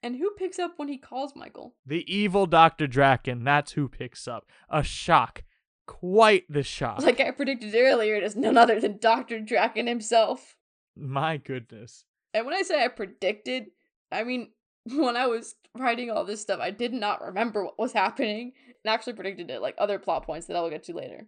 [0.01, 1.75] And who picks up when he calls Michael?
[1.85, 2.87] The evil Dr.
[2.87, 4.47] Drakken, that's who picks up.
[4.69, 5.43] A shock.
[5.87, 7.01] Quite the shock.
[7.01, 9.39] Like I predicted earlier, it is none other than Dr.
[9.39, 10.55] Drakken himself.
[10.95, 12.05] My goodness.
[12.33, 13.65] And when I say I predicted,
[14.11, 14.51] I mean
[14.85, 18.93] when I was writing all this stuff, I did not remember what was happening and
[18.93, 21.27] actually predicted it, like other plot points that I will get to later.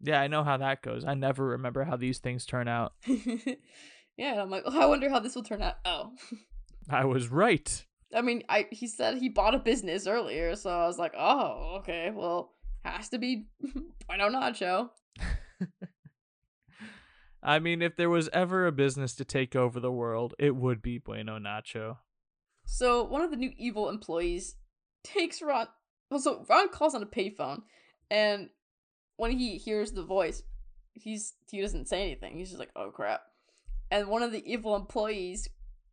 [0.00, 1.04] Yeah, I know how that goes.
[1.04, 2.92] I never remember how these things turn out.
[4.16, 5.76] yeah, and I'm like, oh, I wonder how this will turn out.
[5.84, 6.12] Oh.
[6.90, 7.84] I was right.
[8.14, 11.76] I mean, I he said he bought a business earlier, so I was like, oh,
[11.78, 12.52] okay, well,
[12.84, 13.46] has to be
[14.06, 14.90] Bueno Nacho.
[17.42, 20.82] I mean, if there was ever a business to take over the world, it would
[20.82, 21.98] be Bueno Nacho.
[22.64, 24.56] So one of the new evil employees
[25.02, 25.66] takes Ron.
[26.10, 27.62] Well, so Ron calls on a payphone,
[28.10, 28.50] and
[29.16, 30.42] when he hears the voice,
[30.92, 32.36] he's he doesn't say anything.
[32.36, 33.22] He's just like, oh crap.
[33.92, 35.50] And one of the evil employees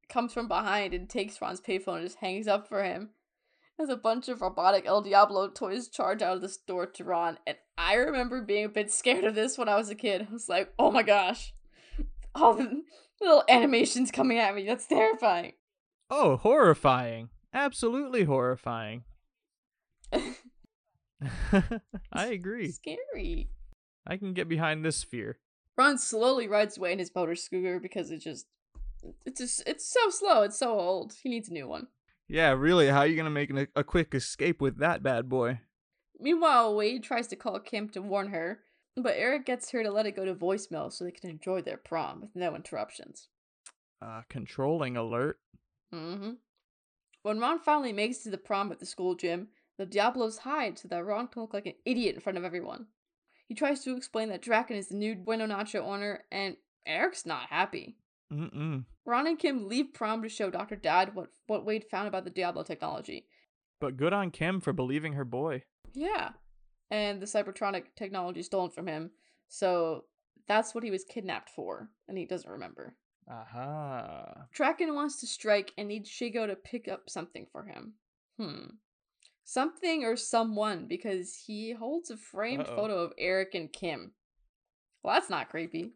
[0.07, 3.09] comes from behind and takes Ron's payphone and just hangs up for him.
[3.77, 7.39] As a bunch of robotic El Diablo toys charge out of the store to Ron,
[7.45, 10.27] and I remember being a bit scared of this when I was a kid.
[10.29, 11.53] I was like, oh my gosh,
[12.33, 12.83] all the
[13.19, 14.65] little animations coming at me.
[14.65, 15.53] That's terrifying.
[16.09, 17.27] Oh, horrifying.
[17.53, 19.03] Absolutely horrifying.
[22.13, 22.71] I agree.
[22.71, 23.49] Scary.
[24.07, 25.37] I can get behind this fear.
[25.79, 28.47] Ron slowly rides away in his motor scooter because it just
[29.25, 31.15] it's just it's so slow, it's so old.
[31.23, 31.87] He needs a new one.
[32.27, 35.61] Yeah, really, how are you to make an, a quick escape with that bad boy?
[36.19, 38.59] Meanwhile, Wade tries to call Kim to warn her,
[38.97, 41.77] but Eric gets her to let it go to voicemail so they can enjoy their
[41.77, 43.29] prom with no interruptions.
[44.01, 45.39] Uh, controlling alert.
[45.95, 46.31] Mm-hmm.
[47.21, 50.77] When Ron finally makes it to the prom at the school gym, the Diablos hide
[50.77, 52.87] so that Ron can look like an idiot in front of everyone.
[53.49, 57.49] He tries to explain that Drakken is the new Bueno Nacho owner, and Eric's not
[57.49, 57.95] happy.
[58.31, 58.85] Mm-mm.
[59.05, 60.75] Ron and Kim leave prom to show Dr.
[60.75, 63.25] Dad what, what Wade found about the Diablo technology.
[63.81, 65.63] But good on Kim for believing her boy.
[65.95, 66.29] Yeah.
[66.91, 69.09] And the Cybertronic technology stolen from him.
[69.47, 70.05] So
[70.47, 72.93] that's what he was kidnapped for, and he doesn't remember.
[73.27, 74.45] Aha.
[74.55, 77.93] Drakken wants to strike and needs Shego to pick up something for him.
[78.39, 78.75] Hmm.
[79.51, 82.75] Something or someone, because he holds a framed Uh-oh.
[82.75, 84.11] photo of Eric and Kim.
[85.01, 85.93] Well, that's not creepy.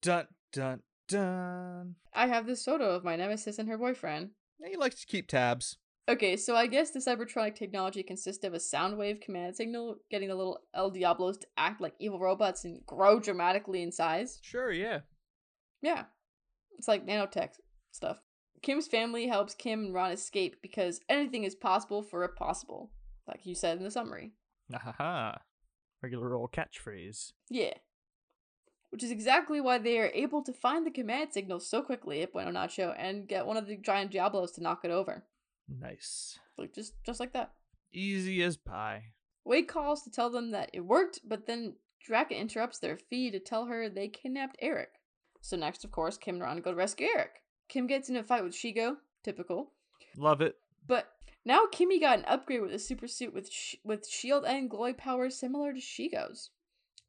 [0.00, 1.96] Dun, dun, dun.
[2.14, 4.30] I have this photo of my nemesis and her boyfriend.
[4.60, 5.76] Yeah, he likes to keep tabs.
[6.08, 10.28] Okay, so I guess the Cybertronic technology consists of a sound wave command signal, getting
[10.28, 14.38] the little El Diablos to act like evil robots and grow dramatically in size.
[14.40, 15.00] Sure, yeah.
[15.82, 16.04] Yeah.
[16.78, 17.54] It's like nanotech
[17.90, 18.18] stuff.
[18.64, 22.90] Kim's family helps Kim and Ron escape because anything is possible for a possible,
[23.28, 24.32] like you said in the summary.
[24.72, 25.38] Ahaha.
[26.02, 27.32] Regular old catchphrase.
[27.50, 27.74] Yeah.
[28.88, 32.32] Which is exactly why they are able to find the command signal so quickly at
[32.32, 35.24] Bueno Nacho and get one of the giant Diablos to knock it over.
[35.68, 36.38] Nice.
[36.56, 37.52] Like just just like that.
[37.92, 39.12] Easy as pie.
[39.44, 41.74] Wade calls to tell them that it worked, but then
[42.08, 44.88] Drakken interrupts their feed to tell her they kidnapped Eric.
[45.42, 47.42] So next, of course, Kim and Ron go to rescue Eric.
[47.74, 49.72] Kim gets in a fight with Shego, typical.
[50.16, 50.54] Love it.
[50.86, 51.08] But
[51.44, 54.96] now Kimmy got an upgrade with a super suit with sh- with shield and glowy
[54.96, 56.50] powers similar to Shego's.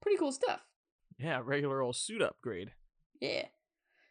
[0.01, 0.61] Pretty cool stuff.
[1.19, 2.71] Yeah, regular old suit upgrade.
[3.21, 3.45] Yeah.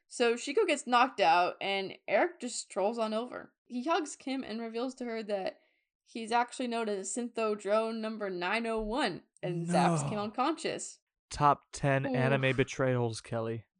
[0.09, 3.51] So Shego gets knocked out, and Eric just strolls on over.
[3.67, 5.59] He hugs Kim and reveals to her that
[6.07, 11.01] he's actually known as Syntho Drone number 901 and zaps Kim unconscious.
[11.31, 12.15] Top 10 Oof.
[12.15, 13.65] anime betrayals, Kelly.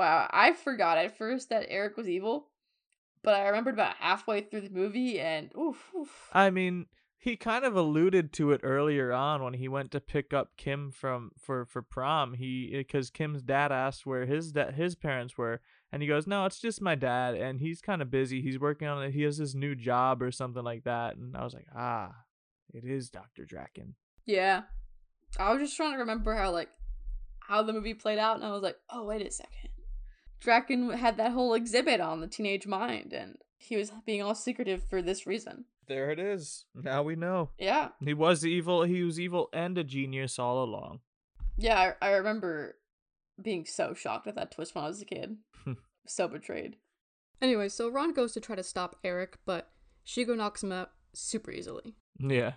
[0.00, 2.48] wow, I forgot at first that Eric was evil,
[3.22, 6.30] but I remembered about halfway through the movie, and oof, oof.
[6.32, 6.86] I mean,
[7.18, 10.90] he kind of alluded to it earlier on when he went to pick up Kim
[10.90, 12.32] from for for prom.
[12.32, 15.60] He because Kim's dad asked where his da- his parents were,
[15.92, 18.40] and he goes, "No, it's just my dad, and he's kind of busy.
[18.40, 19.12] He's working on it.
[19.12, 22.12] He has his new job or something like that." And I was like, "Ah,
[22.72, 23.94] it is Doctor Drakken."
[24.24, 24.62] yeah.
[25.38, 26.70] I was just trying to remember how like
[27.50, 29.69] how the movie played out, and I was like, oh wait a second.
[30.44, 34.82] Drakken had that whole exhibit on the teenage mind, and he was being all secretive
[34.88, 35.66] for this reason.
[35.86, 36.64] There it is.
[36.74, 37.88] Now we know Yeah.
[38.00, 38.84] he was evil.
[38.84, 41.00] He was evil and a genius all along.
[41.58, 42.76] Yeah, I, I remember
[43.42, 45.36] being so shocked at that twist when I was a kid.
[46.06, 46.76] so betrayed.
[47.42, 49.70] Anyway, so Ron goes to try to stop Eric, but
[50.06, 51.94] Shego knocks him out super easily.
[52.18, 52.52] Yeah.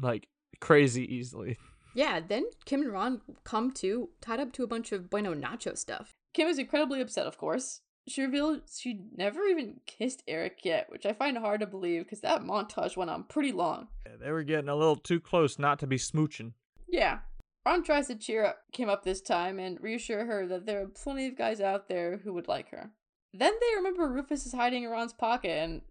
[0.00, 0.28] Like
[0.60, 1.56] crazy easily.
[1.94, 5.76] Yeah, then Kim and Ron come to, tied up to a bunch of Bueno Nacho
[5.76, 6.12] stuff.
[6.32, 7.80] Kim is incredibly upset, of course.
[8.08, 12.20] She revealed she never even kissed Eric yet, which I find hard to believe because
[12.20, 13.88] that montage went on pretty long.
[14.06, 16.52] Yeah, they were getting a little too close not to be smooching.
[16.88, 17.18] Yeah.
[17.66, 20.86] Ron tries to cheer up Kim up this time and reassure her that there are
[20.86, 22.90] plenty of guys out there who would like her.
[23.32, 25.82] Then they remember Rufus is hiding in Ron's pocket and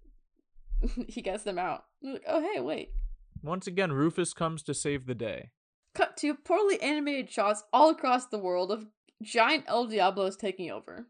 [1.07, 1.85] he gets them out.
[2.01, 2.89] Like, oh, hey, wait.
[3.43, 5.51] Once again, Rufus comes to save the day.
[5.95, 8.87] Cut to poorly animated shots all across the world of
[9.21, 11.07] giant El Diablo is taking over.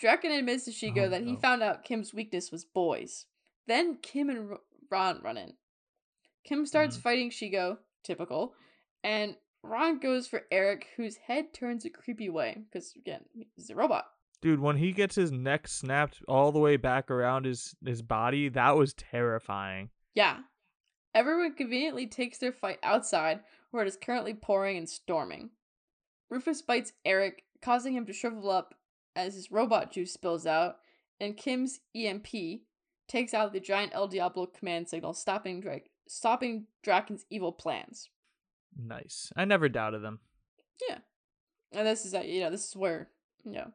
[0.00, 1.38] Drakken admits to Shego Oh, that he no.
[1.38, 3.26] found out Kim's weakness was boys.
[3.66, 4.56] Then Kim and
[4.90, 5.54] Ron run in.
[6.44, 7.02] Kim starts Mhm.
[7.02, 8.54] fighting Shego, typical,
[9.04, 13.24] and Ron goes for Eric, whose head turns a creepy way, because again,
[13.54, 14.06] he's a robot.
[14.40, 18.48] Dude, when he gets his neck snapped all the way back around his his body,
[18.48, 19.90] that was terrifying.
[20.14, 20.42] Yeah.
[21.14, 25.50] Everyone conveniently takes their fight outside, where it is currently pouring and storming.
[26.32, 28.74] Rufus bites Eric, causing him to shrivel up
[29.14, 30.76] as his robot juice spills out,
[31.20, 32.26] and Kim's EMP
[33.06, 38.08] takes out the giant El Diablo command signal, stopping Drake, stopping Drakken's evil plans.
[38.74, 39.30] Nice.
[39.36, 40.20] I never doubted them.
[40.88, 40.98] Yeah,
[41.70, 43.10] and this is uh, you know this is where
[43.44, 43.70] you know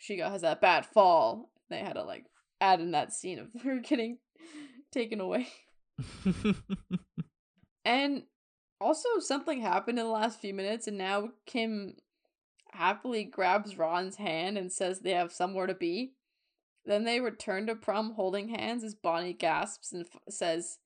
[0.00, 1.50] Shego has that bad fall.
[1.68, 2.26] They had to like
[2.60, 4.18] add in that scene of her getting
[4.92, 5.48] taken away.
[7.88, 8.24] And
[8.80, 11.96] also, something happened in the last few minutes, and now Kim
[12.72, 16.12] happily grabs Ron's hand and says they have somewhere to be.
[16.84, 20.78] Then they return to prom holding hands as Bonnie gasps and f- says,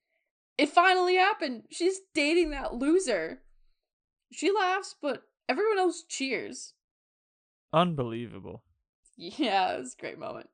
[0.58, 1.64] It finally happened!
[1.70, 3.42] She's dating that loser!
[4.32, 6.74] She laughs, but everyone else cheers.
[7.72, 8.62] Unbelievable.
[9.16, 10.48] Yeah, it was a great moment.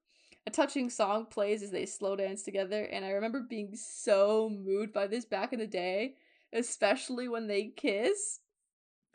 [0.46, 4.92] A touching song plays as they slow dance together, and I remember being so moved
[4.92, 6.14] by this back in the day,
[6.52, 8.40] especially when they kiss.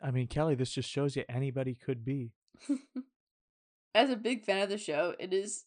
[0.00, 2.32] I mean, Kelly, this just shows you anybody could be.
[3.94, 5.64] As a big fan of the show, it is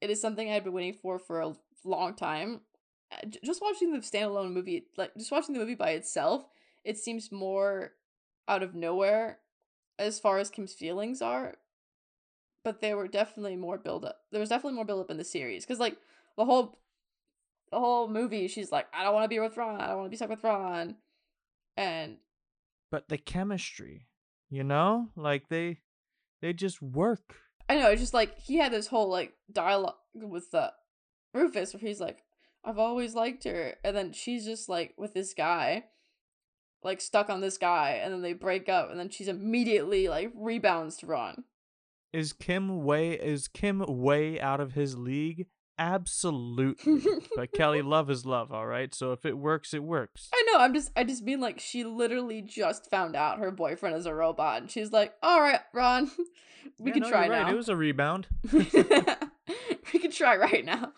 [0.00, 1.54] it is something I've been waiting for for a
[1.84, 2.60] long time.
[3.12, 6.46] Uh, Just watching the standalone movie, like just watching the movie by itself,
[6.84, 7.92] it seems more
[8.48, 9.38] out of nowhere
[9.98, 11.54] as far as Kim's feelings are.
[12.64, 14.20] But there were definitely more build up.
[14.32, 15.96] There was definitely more build up in the series because like
[16.36, 16.78] the whole
[17.70, 19.80] the whole movie, she's like, I don't want to be with Ron.
[19.80, 20.96] I don't want to be stuck with Ron,
[21.76, 22.18] and
[22.90, 24.06] But the chemistry,
[24.50, 25.10] you know?
[25.16, 25.80] Like they
[26.40, 27.36] they just work.
[27.68, 30.70] I know, it's just like he had this whole like dialogue with uh,
[31.34, 32.18] Rufus where he's like,
[32.64, 33.74] I've always liked her.
[33.84, 35.84] And then she's just like with this guy,
[36.82, 38.00] like stuck on this guy.
[38.02, 38.90] And then they break up.
[38.90, 41.44] And then she's immediately like rebounds to Ron.
[42.12, 45.46] Is Kim way is Kim way out of his league?
[45.78, 47.02] Absolutely.
[47.36, 48.94] but Kelly, love is love, all right?
[48.94, 50.30] So if it works, it works.
[50.34, 53.96] I know, I'm just, I just mean like she literally just found out her boyfriend
[53.96, 54.62] is a robot.
[54.62, 56.10] And she's like, all right, Ron,
[56.78, 57.42] we Yeah, can no, try right.
[57.42, 57.50] now.
[57.50, 58.26] It was a rebound.
[58.52, 60.92] we can try right now.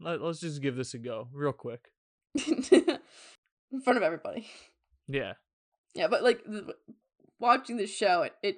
[0.00, 1.90] Let, let's just give this a go real quick.
[2.34, 4.48] In front of everybody.
[5.08, 5.34] Yeah.
[5.94, 6.74] Yeah, but like the,
[7.38, 8.56] watching the show, it, it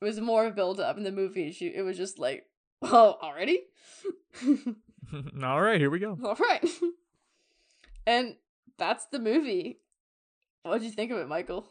[0.00, 1.50] was more of a build up in the movie.
[1.52, 2.44] She, it was just like,
[2.82, 3.62] oh, already?
[5.42, 6.18] all right, here we go.
[6.22, 6.64] All right.
[8.06, 8.36] and
[8.78, 9.80] that's the movie.
[10.62, 11.66] What'd you think of it, Michael?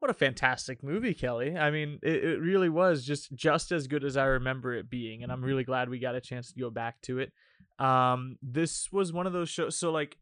[0.00, 1.56] What a fantastic movie, Kelly.
[1.56, 5.22] I mean, it, it really was just just as good as I remember it being,
[5.22, 7.32] and I'm really glad we got a chance to go back to it.
[7.78, 9.78] Um, this was one of those shows.
[9.78, 10.18] So like,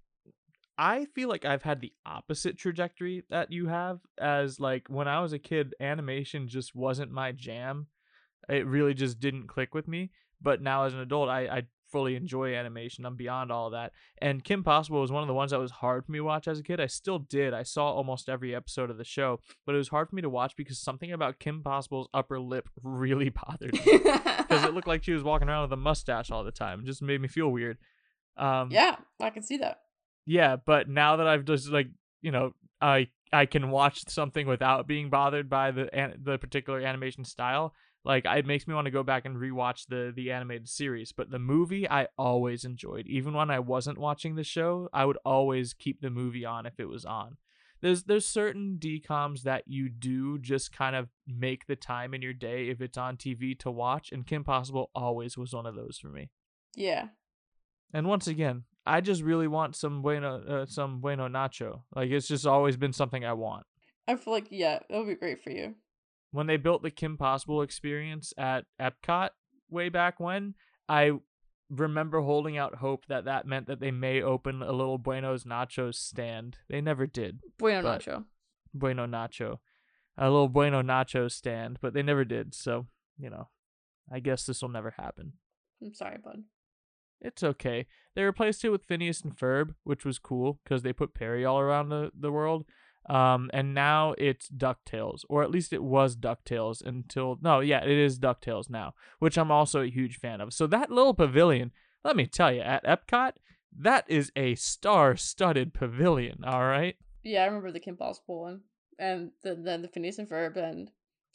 [0.78, 3.98] I feel like I've had the opposite trajectory that you have.
[4.20, 7.88] As like when I was a kid, animation just wasn't my jam.
[8.48, 10.12] It really just didn't click with me.
[10.42, 13.04] But now as an adult, I, I fully enjoy animation.
[13.04, 13.92] I'm beyond all that.
[14.18, 16.48] And Kim Possible was one of the ones that was hard for me to watch
[16.48, 16.80] as a kid.
[16.80, 17.52] I still did.
[17.52, 20.30] I saw almost every episode of the show, but it was hard for me to
[20.30, 23.98] watch because something about Kim Possible's upper lip really bothered me.
[23.98, 26.80] Because it looked like she was walking around with a mustache all the time.
[26.80, 27.76] It just made me feel weird.
[28.36, 29.80] Um, yeah, I can see that.
[30.26, 31.88] yeah, but now that I've just like
[32.22, 36.80] you know I I can watch something without being bothered by the an- the particular
[36.80, 37.74] animation style.
[38.04, 41.12] Like it makes me want to go back and rewatch the the animated series.
[41.12, 43.06] But the movie I always enjoyed.
[43.06, 46.78] Even when I wasn't watching the show, I would always keep the movie on if
[46.78, 47.36] it was on.
[47.80, 52.32] There's there's certain DCOMs that you do just kind of make the time in your
[52.32, 55.98] day if it's on TV to watch, and Kim Possible always was one of those
[55.98, 56.30] for me.
[56.76, 57.08] Yeah.
[57.92, 61.82] And once again, I just really want some bueno, uh, some bueno nacho.
[61.94, 63.66] Like it's just always been something I want.
[64.08, 65.74] I feel like, yeah, it'll be great for you.
[66.32, 69.30] When they built the Kim Possible experience at Epcot
[69.70, 70.54] way back when,
[70.88, 71.12] I
[71.70, 75.94] remember holding out hope that that meant that they may open a little Bueno's Nachos
[75.94, 76.58] stand.
[76.68, 77.40] They never did.
[77.58, 78.24] Bueno Nacho.
[78.74, 79.58] Bueno Nacho,
[80.16, 82.54] a little Bueno Nacho stand, but they never did.
[82.54, 82.86] So
[83.18, 83.48] you know,
[84.10, 85.34] I guess this will never happen.
[85.82, 86.44] I'm sorry, bud.
[87.20, 87.86] It's okay.
[88.14, 91.60] They replaced it with Phineas and Ferb, which was cool because they put Perry all
[91.60, 92.64] around the, the world.
[93.08, 97.90] Um, and now it's DuckTales, or at least it was DuckTales until no, yeah, it
[97.90, 100.52] is DuckTales now, which I'm also a huge fan of.
[100.52, 101.72] So that little pavilion,
[102.04, 103.32] let me tell you, at Epcot,
[103.76, 106.44] that is a star-studded pavilion.
[106.44, 106.96] All right.
[107.24, 108.60] Yeah, I remember the Kim Possible one,
[108.98, 110.90] and the, then the Phineas and Ferb, and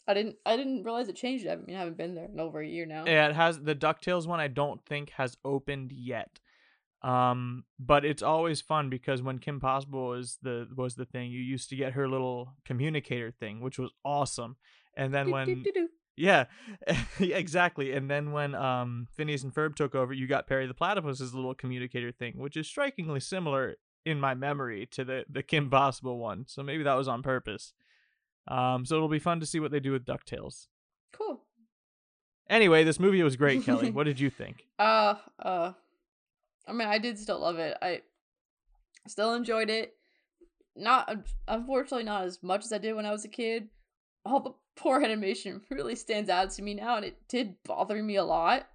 [0.07, 1.47] I didn't I didn't realize it changed.
[1.47, 3.05] I mean, I haven't been there in over a year now.
[3.05, 4.39] Yeah, it has the DuckTales one.
[4.39, 6.39] I don't think has opened yet.
[7.07, 11.39] Um, but it's always fun because when Kim Possible was the was the thing, you
[11.39, 14.57] used to get her little communicator thing, which was awesome.
[14.95, 16.45] And then Do, when do, do, yeah,
[17.19, 17.93] exactly.
[17.93, 21.53] And then when um Phineas and Ferb took over, you got Perry the Platypus's little
[21.53, 26.45] communicator thing, which is strikingly similar in my memory to the the Kim Possible one.
[26.47, 27.73] So maybe that was on purpose.
[28.49, 30.67] Um, so it'll be fun to see what they do with Ducktales.
[31.13, 31.41] Cool.
[32.49, 33.91] Anyway, this movie was great, Kelly.
[33.97, 34.65] What did you think?
[34.79, 35.73] Uh, uh,
[36.67, 37.77] I mean, I did still love it.
[37.81, 38.01] I
[39.07, 39.93] still enjoyed it.
[40.75, 43.69] Not, unfortunately, not as much as I did when I was a kid.
[44.25, 48.15] All the poor animation really stands out to me now, and it did bother me
[48.15, 48.67] a lot.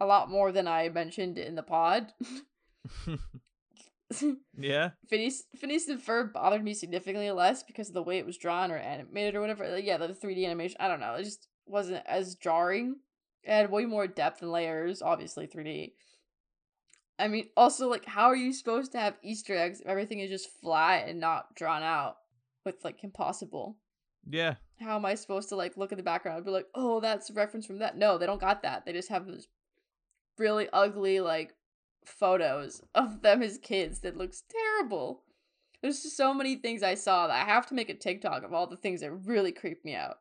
[0.00, 2.12] A lot more than I mentioned in the pod.
[4.58, 4.90] yeah.
[5.08, 8.70] Phineas, Phineas and Ferb bothered me significantly less because of the way it was drawn
[8.70, 9.68] or animated or whatever.
[9.68, 11.14] Like, yeah, the 3D animation, I don't know.
[11.14, 12.96] It just wasn't as jarring.
[13.42, 15.92] It had way more depth and layers, obviously 3D.
[17.18, 20.30] I mean, also, like, how are you supposed to have Easter eggs if everything is
[20.30, 22.16] just flat and not drawn out
[22.64, 23.76] with, like, impossible?
[24.28, 24.54] Yeah.
[24.80, 27.30] How am I supposed to, like, look at the background and be like, oh, that's
[27.30, 27.96] a reference from that?
[27.96, 28.84] No, they don't got that.
[28.84, 29.46] They just have those
[30.38, 31.54] really ugly, like,
[32.04, 35.22] photos of them as kids that looks terrible.
[35.82, 38.52] There's just so many things I saw that I have to make a TikTok of
[38.52, 40.16] all the things that really creep me out.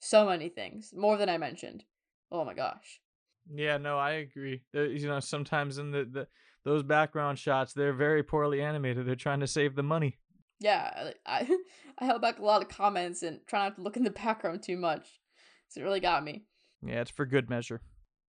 [0.00, 1.84] So many things, more than I mentioned.
[2.32, 3.01] Oh my gosh.
[3.50, 4.62] Yeah, no, I agree.
[4.74, 6.28] Uh, you know, sometimes in the, the
[6.64, 9.06] those background shots, they're very poorly animated.
[9.06, 10.18] They're trying to save the money.
[10.60, 11.48] Yeah, I
[11.98, 14.62] I held back a lot of comments and try not to look in the background
[14.62, 15.20] too much.
[15.68, 16.44] So it really got me.
[16.86, 17.80] Yeah, it's for good measure.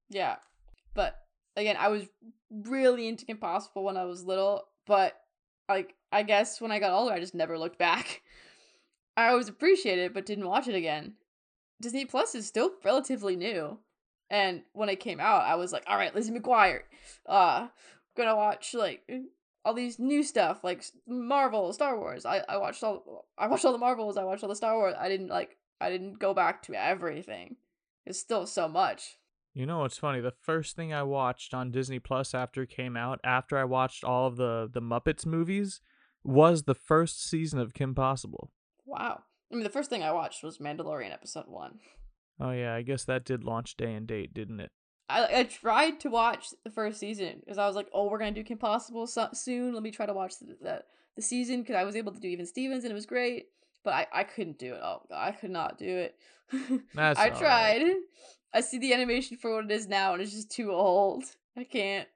[0.10, 0.36] Yeah.
[0.94, 1.16] But
[1.56, 2.08] again, I was
[2.52, 5.14] really into Kim Possible when I was little, but
[5.70, 8.22] like I guess when I got older I just never looked back.
[9.18, 11.14] I always appreciated it but didn't watch it again.
[11.82, 13.80] Disney Plus is still relatively new.
[14.34, 16.82] And when it came out, I was like, all right, Lizzie McGuire.
[17.28, 17.68] Uh
[18.16, 19.02] gonna watch like
[19.64, 22.26] all these new stuff like Marvel, Star Wars.
[22.26, 24.96] I, I watched all I watched all the Marvels, I watched all the Star Wars.
[25.00, 27.58] I didn't like I didn't go back to everything.
[28.06, 29.18] It's still so much.
[29.54, 30.20] You know what's funny?
[30.20, 34.04] The first thing I watched on Disney Plus after it came out, after I watched
[34.04, 35.80] all of the the Muppets movies,
[36.24, 38.52] was the first season of Kim Possible.
[38.86, 39.22] Wow.
[39.52, 41.80] I mean, the first thing I watched was Mandalorian episode one.
[42.40, 44.72] Oh yeah, I guess that did launch day and date, didn't it?
[45.10, 48.32] I, I tried to watch the first season because I was like, oh, we're gonna
[48.32, 49.74] do Kim Possible so- soon.
[49.74, 50.84] Let me try to watch the the,
[51.16, 53.48] the season because I was able to do even Stevens and it was great,
[53.84, 54.82] but I, I couldn't do it.
[54.84, 56.16] Oh, I could not do it.
[56.96, 57.80] That's I all right.
[57.80, 57.96] tried.
[58.54, 61.24] I see the animation for what it is now, and it's just too old.
[61.58, 62.08] I can't.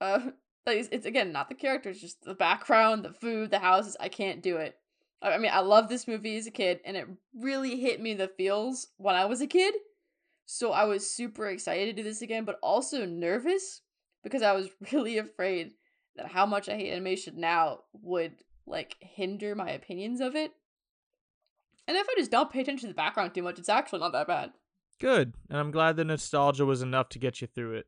[0.00, 0.30] Uh,
[0.66, 3.96] it's, it's again not the characters, just the background, the food, the houses.
[4.00, 4.77] I can't do it.
[5.20, 8.18] I, mean, I love this movie as a kid, and it really hit me in
[8.18, 9.74] the feels when I was a kid.
[10.46, 13.82] So I was super excited to do this again, but also nervous
[14.22, 15.72] because I was really afraid
[16.16, 18.32] that how much I hate animation now would
[18.66, 20.52] like hinder my opinions of it.
[21.86, 24.12] And if I just don't pay attention to the background too much, it's actually not
[24.12, 24.52] that bad.
[25.00, 27.86] Good, and I'm glad the nostalgia was enough to get you through it.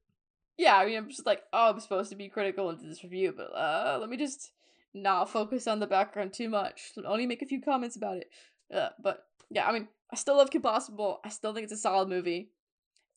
[0.57, 3.35] Yeah, I mean, I'm just like, oh, I'm supposed to be critical into this review,
[3.37, 4.53] but uh, let me just
[4.95, 6.93] not focus on the background too much.
[7.05, 8.31] Only make a few comments about it.
[8.75, 11.21] Uh, but yeah, I mean, I still love Kim Possible.
[11.25, 12.51] I still think it's a solid movie.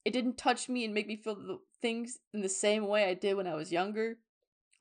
[0.05, 3.13] It didn't touch me and make me feel the things in the same way I
[3.13, 4.17] did when I was younger.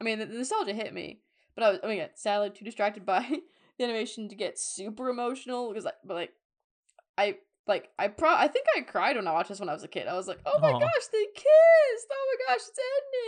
[0.00, 1.20] I mean, the, the nostalgia hit me,
[1.54, 3.26] but I was, I mean, yeah, sadly too distracted by
[3.78, 6.32] the animation to get super emotional because, like, but like,
[7.16, 7.36] I
[7.66, 9.88] like I pro I think I cried when I watched this when I was a
[9.88, 10.08] kid.
[10.08, 10.78] I was like, oh my Aw.
[10.78, 12.08] gosh, they kissed!
[12.10, 12.78] Oh my gosh, it's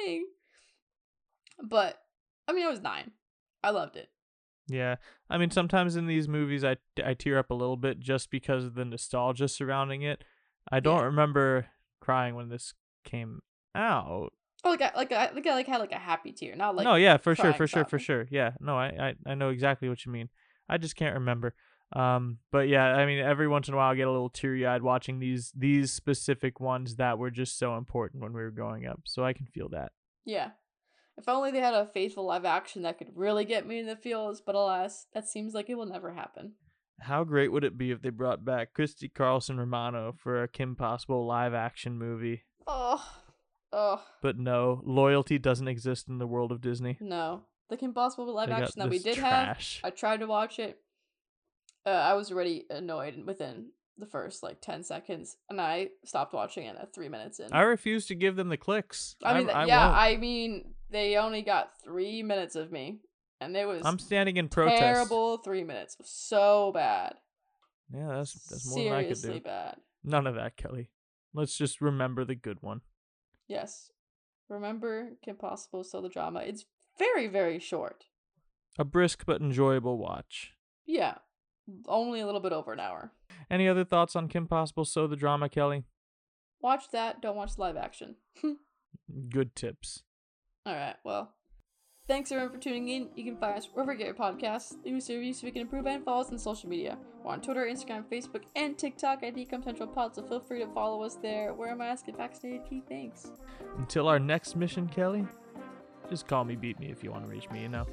[0.05, 0.27] ending.
[1.63, 2.01] But
[2.49, 3.13] I mean, I was nine.
[3.65, 4.11] I loved it.
[4.69, 4.97] Yeah,
[5.29, 8.65] I mean sometimes in these movies I I tear up a little bit just because
[8.65, 10.25] of the nostalgia surrounding it.
[10.71, 11.05] I don't Yeah.
[11.07, 11.67] remember
[12.01, 12.73] crying when this
[13.05, 13.41] came
[13.75, 14.33] out.
[14.65, 16.85] Oh, like I like I like I like had like a happy tear, not like
[16.85, 18.27] no, yeah, for sure, for sure, for sure.
[18.31, 18.87] Yeah, no, I,
[19.27, 20.31] I I know exactly what you mean.
[20.69, 21.55] I just can't remember.
[21.93, 24.67] Um, but yeah, I mean, every once in a while I get a little teary
[24.67, 28.87] eyed watching these these specific ones that were just so important when we were growing
[28.87, 29.03] up.
[29.05, 29.93] So I can feel that.
[30.25, 30.53] Yeah.
[31.17, 33.97] If only they had a faithful live action that could really get me in the
[33.97, 36.55] feels, but alas, that seems like it will never happen.
[37.01, 40.77] How great would it be if they brought back Christy Carlson Romano for a Kim
[40.77, 42.45] Possible live action movie?
[42.67, 43.05] Oh,
[43.73, 46.99] oh But no, loyalty doesn't exist in the world of Disney.
[47.01, 47.43] no!
[47.71, 49.59] The Kim Possible live They action that we did have.
[49.83, 50.79] I tried to watch it.
[51.87, 56.67] Uh, I was already annoyed within the first like ten seconds, and I stopped watching
[56.67, 57.49] it at three minutes in.
[57.53, 59.17] I refuse to give them the clicks.
[59.25, 59.91] I mean, I, I yeah.
[59.91, 63.01] I mean, they only got three minutes of me,
[63.41, 64.81] and it was I'm standing in protest.
[64.81, 65.39] terrible.
[65.39, 67.15] Three minutes, so bad.
[67.93, 69.45] Yeah, that's that's more than I could Seriously do.
[69.45, 69.77] bad.
[70.03, 70.91] None of that, Kelly.
[71.35, 72.81] Let's just remember the good one.
[73.49, 73.91] Yes.
[74.49, 76.41] Remember Kim Possible, so the drama.
[76.41, 76.65] It's
[76.99, 78.05] very, very short.
[78.79, 80.53] A brisk but enjoyable watch.
[80.87, 81.17] Yeah.
[81.89, 83.13] Only a little bit over an hour.
[83.51, 85.85] Any other thoughts on Kim Possible So the Drama, Kelly?
[86.61, 88.17] Watch that, don't watch live action.
[89.31, 90.03] Good tips.
[90.67, 91.35] Alright, well.
[92.07, 93.09] Thanks everyone for tuning in.
[93.17, 95.53] You can find us wherever you get your podcasts, leave us a review so we
[95.53, 96.99] can improve and follow us on social media.
[97.23, 100.67] We're on Twitter, Instagram, Facebook, and TikTok at DCOM Central Pod, so feel free to
[100.69, 101.55] follow us there.
[101.55, 103.31] Wear a mask, get vaccinated, key thanks.
[103.79, 105.27] Until our next mission, Kelly,
[106.11, 107.87] just call me, beat me if you want to reach me, you know.